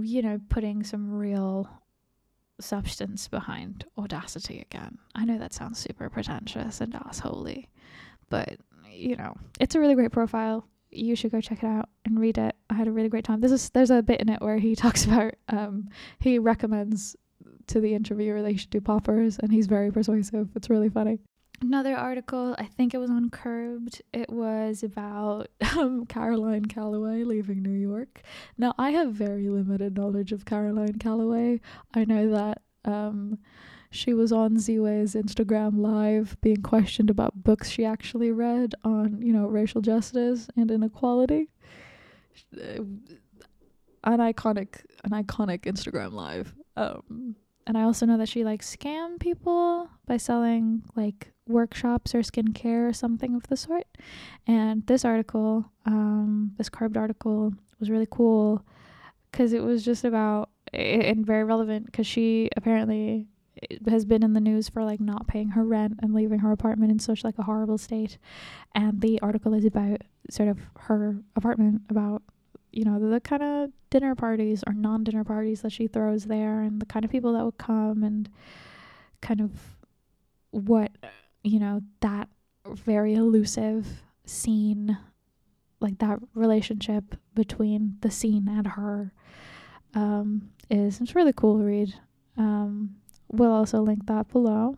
you 0.04 0.22
know, 0.22 0.40
putting 0.50 0.84
some 0.84 1.12
real 1.12 1.70
substance 2.60 3.28
behind 3.28 3.86
audacity 3.98 4.60
again. 4.60 4.98
I 5.16 5.26
know 5.26 5.38
that 5.40 5.54
sounds 5.54 5.80
super 5.80 6.10
pretentious 6.10 6.82
and 6.82 6.94
assholey, 6.94 7.68
but 8.30 8.58
you 8.90 9.16
know, 9.16 9.36
it's 9.60 9.76
a 9.76 9.80
really 9.80 9.96
great 9.96 10.12
profile. 10.12 10.68
You 10.90 11.16
should 11.16 11.32
go 11.32 11.42
check 11.42 11.64
it 11.64 11.68
out 11.68 11.90
and 12.06 12.20
read 12.20 12.38
it. 12.38 12.56
I 12.72 12.76
had 12.76 12.88
a 12.88 12.92
really 12.92 13.10
great 13.10 13.26
time. 13.26 13.42
This 13.42 13.52
is 13.52 13.70
there's 13.70 13.92
a 13.92 14.02
bit 14.02 14.22
in 14.22 14.30
it 14.30 14.42
where 14.42 14.58
he 14.58 14.76
talks 14.84 15.06
about 15.06 15.34
um 15.50 15.90
he 16.20 16.40
recommends 16.40 17.16
to 17.68 17.80
the 17.80 17.94
interviewer 17.94 18.42
they 18.42 18.56
should 18.56 18.70
do 18.70 18.82
poppers 18.82 19.38
and 19.40 19.52
he's 19.52 19.68
very 19.68 19.92
persuasive. 19.92 20.50
It's 20.56 20.70
really 20.70 20.90
funny. 20.90 21.20
Another 21.62 21.96
article, 21.96 22.56
I 22.58 22.66
think 22.66 22.96
it 22.96 22.98
was 22.98 23.12
on 23.12 23.30
Curbed. 23.30 24.02
It 24.14 24.32
was 24.32 24.82
about 24.82 25.48
um, 25.78 26.08
Caroline 26.08 26.66
Calloway 26.66 27.24
leaving 27.24 27.62
New 27.62 27.70
York. 27.70 28.24
Now, 28.58 28.74
I 28.80 28.90
have 28.92 29.14
very 29.14 29.48
limited 29.48 29.96
knowledge 29.96 30.32
of 30.32 30.44
Caroline 30.44 30.98
Calloway. 30.98 31.62
I 31.94 32.06
know 32.06 32.32
that 32.32 32.64
um, 32.84 33.38
she 33.92 34.16
was 34.16 34.32
on 34.32 34.56
Ziwe's 34.56 35.14
Instagram 35.14 35.78
live 35.78 36.36
being 36.42 36.64
questioned 36.64 37.12
about 37.12 37.44
books 37.44 37.70
she 37.70 37.86
actually 37.86 38.32
read 38.32 38.74
on, 38.84 39.22
you 39.22 39.32
know, 39.32 39.46
racial 39.46 39.82
justice 39.82 40.48
and 40.56 40.72
inequality. 40.72 41.50
An 42.54 44.20
iconic, 44.20 44.82
an 45.04 45.12
iconic 45.12 45.62
Instagram 45.62 46.14
live. 46.14 46.54
Um, 46.76 47.36
and 47.68 47.78
I 47.78 47.84
also 47.84 48.06
know 48.06 48.18
that 48.18 48.30
she 48.30 48.44
like 48.44 48.62
scam 48.62 49.20
people 49.20 49.90
by 50.08 50.18
selling 50.18 50.84
like 50.96 51.32
workshops 51.48 52.16
or 52.16 52.20
skincare 52.20 52.90
or 52.90 52.94
something 52.94 53.36
of 53.36 53.48
the 53.48 53.58
sort. 53.58 53.86
And 54.48 54.86
this 54.88 55.06
article, 55.06 55.66
um, 55.86 56.54
this 56.58 56.70
Curbed 56.70 56.98
article, 56.98 57.54
was 57.80 57.90
really 57.90 58.08
cool 58.10 58.66
because 59.32 59.54
it 59.54 59.64
was 59.64 59.84
just 59.84 60.04
about 60.04 60.50
and 60.74 61.26
very 61.26 61.44
relevant 61.44 61.86
because 61.86 62.08
she 62.08 62.50
apparently 62.56 63.28
has 63.88 64.06
been 64.06 64.24
in 64.24 64.34
the 64.34 64.40
news 64.40 64.70
for 64.70 64.84
like 64.84 65.00
not 65.00 65.28
paying 65.28 65.50
her 65.50 65.64
rent 65.64 66.00
and 66.02 66.14
leaving 66.14 66.40
her 66.40 66.52
apartment 66.52 66.92
in 66.92 67.00
such 67.00 67.24
like 67.24 67.38
a 67.38 67.44
horrible 67.44 67.78
state. 67.78 68.18
And 68.74 69.02
the 69.02 69.20
article 69.22 69.54
is 69.54 69.66
about 69.66 70.02
sort 70.30 70.50
of 70.50 70.60
her 70.78 71.18
apartment 71.36 71.82
about 71.90 72.22
you 72.72 72.86
know 72.86 73.00
the, 73.00 73.20
kind 73.20 73.44
of 73.44 73.70
dinner 73.90 74.16
parties 74.16 74.64
or 74.66 74.74
non-dinner 74.74 75.26
parties 75.26 75.62
that 75.62 75.72
she 75.72 75.88
throws 75.88 76.26
there 76.26 76.62
and 76.62 76.82
the 76.82 76.86
kind 76.86 77.04
of 77.04 77.12
people 77.12 77.34
that 77.34 77.44
would 77.44 77.58
come 77.58 78.04
and 78.04 78.30
kind 79.20 79.42
of 79.42 79.52
what 80.52 80.92
you 81.44 81.60
know 81.60 81.82
that 82.00 82.30
very 82.66 83.14
elusive 83.14 84.04
scene 84.26 84.98
like 85.82 85.98
that 85.98 86.20
relationship 86.36 87.16
between 87.34 87.98
the 88.02 88.12
scene 88.12 88.48
and 88.48 88.68
her 88.68 89.12
um, 89.94 90.52
is. 90.70 91.02
It's 91.02 91.16
really 91.16 91.34
cool 91.34 91.58
read. 91.58 91.94
Um, 92.38 92.96
we'll 93.32 93.52
also 93.52 93.82
link 93.82 94.06
that 94.08 94.28
below 94.30 94.76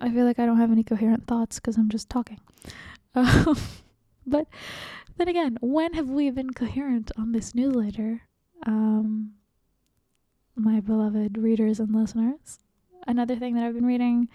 i 0.00 0.10
feel 0.10 0.24
like 0.24 0.38
i 0.38 0.46
don't 0.46 0.58
have 0.58 0.72
any 0.72 0.82
coherent 0.82 1.26
thoughts 1.26 1.56
because 1.56 1.76
i'm 1.76 1.88
just 1.88 2.08
talking 2.08 2.40
um, 3.14 3.56
but 4.26 4.46
then 5.16 5.28
again 5.28 5.58
when 5.60 5.92
have 5.94 6.08
we 6.08 6.30
been 6.30 6.52
coherent 6.52 7.10
on 7.18 7.32
this 7.32 7.54
newsletter 7.54 8.22
um, 8.66 9.32
my 10.54 10.80
beloved 10.80 11.36
readers 11.38 11.80
and 11.80 11.94
listeners 11.94 12.58
another 13.06 13.36
thing 13.36 13.54
that 13.54 13.64
i've 13.64 13.74
been 13.74 13.86
reading 13.86 14.28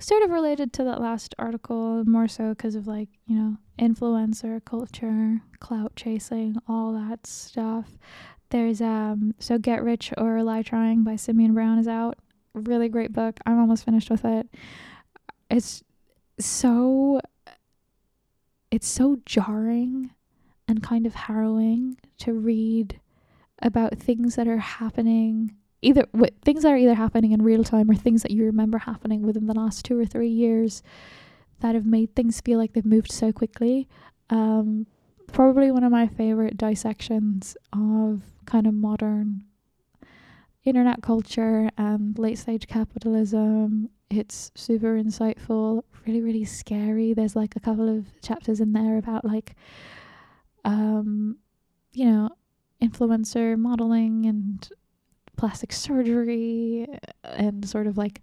sort 0.00 0.22
of 0.22 0.30
related 0.30 0.72
to 0.72 0.84
that 0.84 1.00
last 1.00 1.34
article, 1.38 2.04
more 2.06 2.26
so 2.26 2.50
because 2.50 2.74
of 2.74 2.86
like, 2.86 3.08
you 3.26 3.36
know, 3.36 3.56
influencer 3.78 4.64
culture, 4.64 5.42
clout 5.60 5.94
chasing, 5.94 6.56
all 6.66 6.92
that 6.92 7.26
stuff. 7.26 7.98
There's 8.48 8.80
um 8.80 9.34
so 9.38 9.58
Get 9.58 9.84
Rich 9.84 10.12
or 10.18 10.42
Lie 10.42 10.62
Trying 10.62 11.04
by 11.04 11.12
Symeon 11.14 11.54
Brown 11.54 11.78
is 11.78 11.86
out. 11.86 12.18
Really 12.54 12.88
great 12.88 13.12
book. 13.12 13.38
I'm 13.46 13.58
almost 13.60 13.84
finished 13.84 14.10
with 14.10 14.24
it. 14.24 14.48
It's 15.50 15.82
so 16.38 17.20
it's 18.70 18.88
so 18.88 19.18
jarring 19.26 20.10
and 20.68 20.82
kind 20.82 21.06
of 21.06 21.14
harrowing 21.14 21.96
to 22.18 22.32
read 22.32 23.00
about 23.60 23.98
things 23.98 24.36
that 24.36 24.46
are 24.46 24.58
happening 24.58 25.56
either 25.82 26.06
w- 26.12 26.30
things 26.44 26.62
that 26.62 26.72
are 26.72 26.76
either 26.76 26.94
happening 26.94 27.32
in 27.32 27.42
real 27.42 27.64
time 27.64 27.90
or 27.90 27.94
things 27.94 28.22
that 28.22 28.30
you 28.30 28.44
remember 28.44 28.78
happening 28.78 29.22
within 29.22 29.46
the 29.46 29.54
last 29.54 29.84
two 29.84 29.98
or 29.98 30.04
three 30.04 30.28
years 30.28 30.82
that 31.60 31.74
have 31.74 31.86
made 31.86 32.14
things 32.14 32.40
feel 32.40 32.58
like 32.58 32.72
they've 32.72 32.84
moved 32.84 33.10
so 33.10 33.32
quickly. 33.32 33.88
Um, 34.28 34.86
probably 35.32 35.70
one 35.70 35.84
of 35.84 35.92
my 35.92 36.06
favorite 36.06 36.56
dissections 36.56 37.56
of 37.72 38.22
kind 38.46 38.66
of 38.66 38.74
modern 38.74 39.44
internet 40.64 41.02
culture 41.02 41.70
and 41.78 42.18
late 42.18 42.38
stage 42.38 42.66
capitalism. 42.66 43.90
It's 44.10 44.50
super 44.54 45.00
insightful, 45.00 45.84
really, 46.06 46.20
really 46.20 46.44
scary. 46.44 47.14
There's 47.14 47.36
like 47.36 47.56
a 47.56 47.60
couple 47.60 47.88
of 47.88 48.20
chapters 48.20 48.60
in 48.60 48.72
there 48.72 48.98
about 48.98 49.24
like, 49.24 49.54
um, 50.64 51.36
you 51.92 52.06
know, 52.06 52.30
influencer 52.82 53.58
modeling 53.58 54.26
and 54.26 54.68
plastic 55.36 55.72
surgery 55.72 56.86
and 57.24 57.66
sort 57.68 57.86
of 57.86 57.96
like 57.96 58.20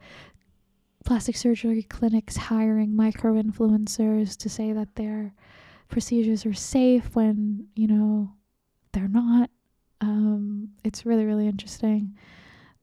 plastic 1.05 1.37
surgery 1.37 1.83
clinics 1.83 2.35
hiring 2.35 2.95
micro 2.95 3.33
influencers 3.41 4.35
to 4.37 4.49
say 4.49 4.73
that 4.73 4.95
their 4.95 5.33
procedures 5.87 6.45
are 6.45 6.53
safe 6.53 7.15
when, 7.15 7.67
you 7.75 7.87
know, 7.87 8.33
they're 8.91 9.07
not. 9.07 9.49
Um, 10.01 10.69
it's 10.83 11.05
really, 11.05 11.25
really 11.25 11.47
interesting. 11.47 12.15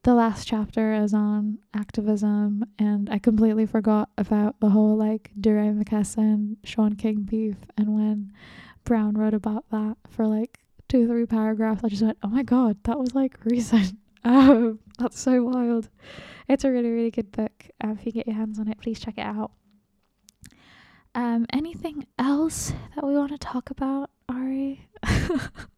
The 0.03 0.13
last 0.13 0.47
chapter 0.47 0.93
is 0.93 1.13
on 1.13 1.57
activism, 1.73 2.65
and 2.77 3.09
I 3.09 3.17
completely 3.17 3.65
forgot 3.65 4.09
about 4.17 4.59
the 4.59 4.69
whole 4.69 4.95
like 4.95 5.31
DeRay 5.39 5.69
McKesson, 5.69 6.57
Shaun 6.63 6.95
King 6.95 7.23
beef, 7.23 7.57
and 7.77 7.95
when 7.95 8.31
Brown 8.83 9.17
wrote 9.17 9.33
about 9.33 9.65
that 9.71 9.97
for 10.09 10.27
like 10.27 10.59
two, 10.87 11.07
three 11.07 11.25
paragraphs, 11.25 11.83
I 11.83 11.89
just 11.89 12.03
went, 12.03 12.17
oh 12.23 12.27
my 12.27 12.43
god, 12.43 12.77
that 12.83 12.99
was 12.99 13.15
like 13.15 13.37
recent. 13.45 13.97
Um, 14.25 14.79
that's 14.97 15.19
so 15.19 15.43
wild. 15.43 15.87
It's 16.49 16.63
a 16.63 16.71
really, 16.71 16.89
really 16.89 17.11
good 17.11 17.31
book. 17.31 17.69
Um, 17.79 17.91
if 17.91 18.07
you 18.07 18.11
get 18.11 18.25
your 18.25 18.35
hands 18.35 18.57
on 18.57 18.67
it, 18.67 18.79
please 18.81 18.99
check 18.99 19.19
it 19.19 19.21
out. 19.21 19.51
Um, 21.13 21.45
anything 21.53 22.07
else 22.17 22.73
that 22.95 23.05
we 23.05 23.13
want 23.15 23.33
to 23.33 23.37
talk 23.37 23.69
about, 23.69 24.09
Ari? 24.27 24.89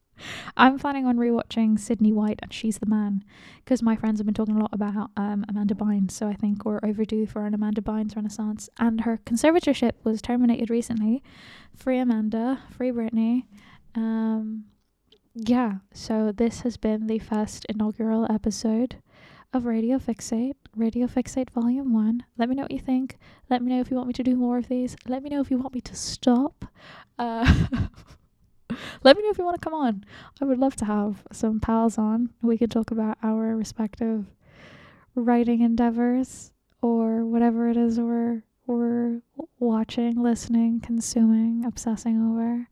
I'm 0.56 0.80
planning 0.80 1.06
on 1.06 1.18
rewatching 1.18 1.80
Sydney 1.80 2.12
White 2.12 2.40
and 2.42 2.54
She's 2.54 2.80
the 2.80 2.86
Man 2.86 3.24
because 3.64 3.82
my 3.82 3.96
friends 3.96 4.20
have 4.20 4.26
been 4.26 4.34
talking 4.34 4.56
a 4.56 4.60
lot 4.60 4.74
about 4.74 5.12
um, 5.18 5.46
Amanda 5.50 5.76
Bynes, 5.76 6.12
so 6.12 6.28
I 6.28 6.34
think 6.34 6.66
we're 6.66 6.80
overdue 6.84 7.26
for 7.26 7.46
an 7.46 7.54
Amanda 7.54 7.82
Bynes 7.82 8.16
renaissance. 8.16 8.70
And 8.80 9.02
her 9.02 9.20
conservatorship 9.26 9.94
was 10.04 10.22
terminated 10.22 10.70
recently. 10.70 11.24
Free 11.76 12.00
Amanda, 12.00 12.62
free 12.72 12.92
Britney. 12.92 13.44
Um, 13.96 14.66
yeah, 15.36 15.76
so 15.94 16.32
this 16.32 16.62
has 16.62 16.78
been 16.78 17.08
the 17.08 17.20
first 17.20 17.66
inaugural 17.70 18.26
episode 18.32 18.98
of 19.54 19.66
Radio 19.66 19.98
Fixate, 19.98 20.56
Radio 20.76 21.08
Fixate 21.08 21.50
Volume 21.52 21.94
1. 21.94 22.24
Let 22.38 22.50
me 22.50 22.56
know 22.56 22.64
what 22.64 22.72
you 22.72 22.80
think. 22.80 23.18
Let 23.50 23.62
me 23.62 23.72
know 23.72 23.80
if 23.80 23.90
you 23.90 23.98
want 23.98 24.08
me 24.08 24.14
to 24.14 24.24
do 24.24 24.36
more 24.36 24.58
of 24.58 24.68
these. 24.68 24.96
Let 25.08 25.24
me 25.24 25.30
know 25.30 25.42
if 25.42 25.50
you 25.52 25.58
want 25.58 25.74
me 25.74 25.82
to 25.82 25.96
stop. 25.96 26.66
Uh, 27.18 27.66
let 29.04 29.16
me 29.18 29.24
know 29.24 29.30
if 29.30 29.38
you 29.38 29.46
want 29.46 29.60
to 29.60 29.64
come 29.64 29.74
on. 29.74 30.04
I 30.42 30.46
would 30.46 30.60
love 30.60 30.76
to 30.78 30.86
have 30.86 31.24
some 31.32 31.60
pals 31.60 31.98
on. 31.98 32.30
We 32.42 32.58
could 32.58 32.72
talk 32.72 32.92
about 32.92 33.18
our 33.24 33.56
respective 33.56 34.26
writing 35.16 35.62
endeavors 35.62 36.52
or 36.82 37.26
whatever 37.26 37.70
it 37.70 37.78
is 37.78 38.00
we're, 38.00 38.44
we're 38.66 39.22
watching, 39.60 40.22
listening, 40.22 40.80
consuming, 40.80 41.66
obsessing 41.66 42.22
over. 42.22 42.68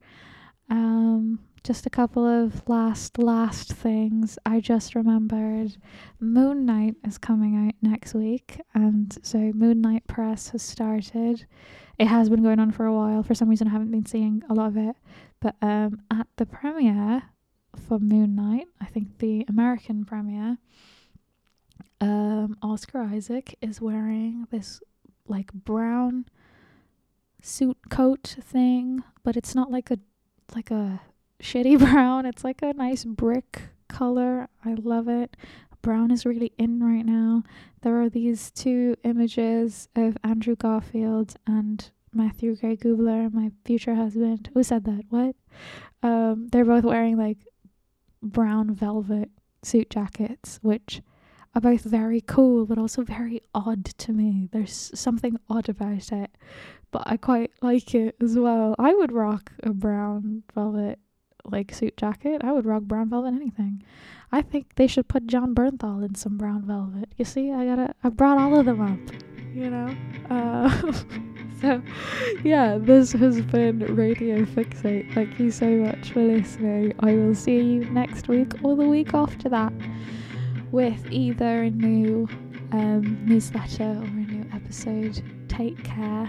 Um, 0.70 1.40
just 1.66 1.84
a 1.84 1.90
couple 1.90 2.24
of 2.24 2.62
last 2.68 3.18
last 3.18 3.72
things 3.72 4.38
i 4.46 4.60
just 4.60 4.94
remembered 4.94 5.76
moon 6.20 6.64
knight 6.64 6.94
is 7.04 7.18
coming 7.18 7.66
out 7.66 7.74
next 7.82 8.14
week 8.14 8.60
and 8.72 9.18
so 9.22 9.36
moon 9.52 9.80
knight 9.80 10.06
press 10.06 10.50
has 10.50 10.62
started 10.62 11.44
it 11.98 12.06
has 12.06 12.28
been 12.28 12.44
going 12.44 12.60
on 12.60 12.70
for 12.70 12.86
a 12.86 12.94
while 12.94 13.20
for 13.24 13.34
some 13.34 13.48
reason 13.48 13.66
i 13.66 13.72
haven't 13.72 13.90
been 13.90 14.06
seeing 14.06 14.40
a 14.48 14.54
lot 14.54 14.68
of 14.68 14.76
it 14.76 14.94
but 15.40 15.54
um 15.62 16.00
at 16.10 16.26
the 16.36 16.46
premiere 16.46 17.22
for 17.76 17.98
moon 17.98 18.34
knight 18.34 18.66
i 18.80 18.86
think 18.86 19.18
the 19.18 19.44
american 19.48 20.04
premiere 20.04 20.58
um 22.00 22.56
oscar 22.62 23.00
isaac 23.00 23.56
is 23.60 23.80
wearing 23.80 24.46
this 24.50 24.80
like 25.28 25.52
brown 25.52 26.24
suit 27.46 27.78
coat 27.90 28.36
thing, 28.40 29.02
but 29.22 29.36
it's 29.36 29.54
not 29.54 29.70
like 29.70 29.90
a 29.90 29.98
like 30.54 30.70
a 30.70 31.00
shitty 31.40 31.78
brown. 31.92 32.26
It's 32.26 32.44
like 32.44 32.62
a 32.62 32.72
nice 32.72 33.04
brick 33.04 33.62
color. 33.88 34.48
I 34.64 34.74
love 34.74 35.08
it. 35.08 35.36
Brown 35.82 36.10
is 36.10 36.26
really 36.26 36.52
in 36.58 36.82
right 36.82 37.06
now. 37.06 37.44
There 37.82 38.00
are 38.02 38.08
these 38.08 38.50
two 38.50 38.96
images 39.04 39.88
of 39.94 40.18
Andrew 40.24 40.56
Garfield 40.56 41.36
and 41.46 41.90
Matthew 42.16 42.56
Gray 42.56 42.76
Gubler, 42.76 43.32
my 43.32 43.50
future 43.64 43.94
husband. 43.94 44.50
Who 44.54 44.62
said 44.62 44.84
that? 44.84 45.04
What? 45.10 45.36
Um, 46.02 46.48
they're 46.50 46.64
both 46.64 46.84
wearing 46.84 47.16
like 47.16 47.38
brown 48.22 48.74
velvet 48.74 49.30
suit 49.62 49.90
jackets, 49.90 50.58
which 50.62 51.02
are 51.54 51.60
both 51.60 51.82
very 51.82 52.20
cool 52.20 52.66
but 52.66 52.78
also 52.78 53.02
very 53.02 53.40
odd 53.54 53.84
to 53.84 54.12
me. 54.12 54.48
There's 54.52 54.90
something 54.94 55.38
odd 55.48 55.68
about 55.68 56.12
it, 56.12 56.30
but 56.90 57.02
I 57.06 57.16
quite 57.16 57.50
like 57.62 57.94
it 57.94 58.16
as 58.20 58.38
well. 58.38 58.74
I 58.78 58.94
would 58.94 59.12
rock 59.12 59.52
a 59.62 59.70
brown 59.70 60.42
velvet 60.54 60.98
like 61.44 61.72
suit 61.72 61.96
jacket. 61.96 62.42
I 62.42 62.52
would 62.52 62.66
rock 62.66 62.82
brown 62.82 63.08
velvet 63.08 63.34
anything. 63.34 63.82
I 64.32 64.42
think 64.42 64.74
they 64.74 64.86
should 64.86 65.08
put 65.08 65.26
Jon 65.26 65.54
Bernthal 65.54 66.04
in 66.04 66.14
some 66.14 66.36
brown 66.36 66.62
velvet. 66.66 67.12
You 67.16 67.24
see, 67.24 67.52
I 67.52 67.64
gotta 67.64 67.94
I 68.02 68.08
brought 68.08 68.38
all 68.38 68.58
of 68.58 68.66
them 68.66 68.80
up, 68.80 68.98
you 69.54 69.70
know? 69.70 69.94
Uh 70.28 71.02
so 71.60 71.82
yeah, 72.44 72.78
this 72.78 73.12
has 73.12 73.40
been 73.40 73.78
Radio 73.94 74.44
Fixate. 74.44 75.12
Thank 75.14 75.38
you 75.38 75.50
so 75.50 75.68
much 75.68 76.10
for 76.10 76.22
listening. 76.22 76.94
I 77.00 77.14
will 77.14 77.34
see 77.34 77.56
you 77.60 77.84
next 77.86 78.28
week 78.28 78.52
or 78.62 78.76
the 78.76 78.86
week 78.86 79.14
after 79.14 79.48
that 79.48 79.72
with 80.70 81.10
either 81.10 81.62
a 81.62 81.70
new 81.70 82.28
um, 82.72 83.24
newsletter 83.24 83.84
or 83.84 84.04
a 84.04 84.10
new 84.10 84.46
episode. 84.52 85.22
Take 85.48 85.82
care. 85.82 86.28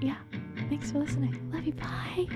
Yeah, 0.00 0.16
thanks 0.68 0.92
for 0.92 0.98
listening. 0.98 1.50
Love 1.52 1.64
you. 1.64 1.72
Bye. 1.72 2.28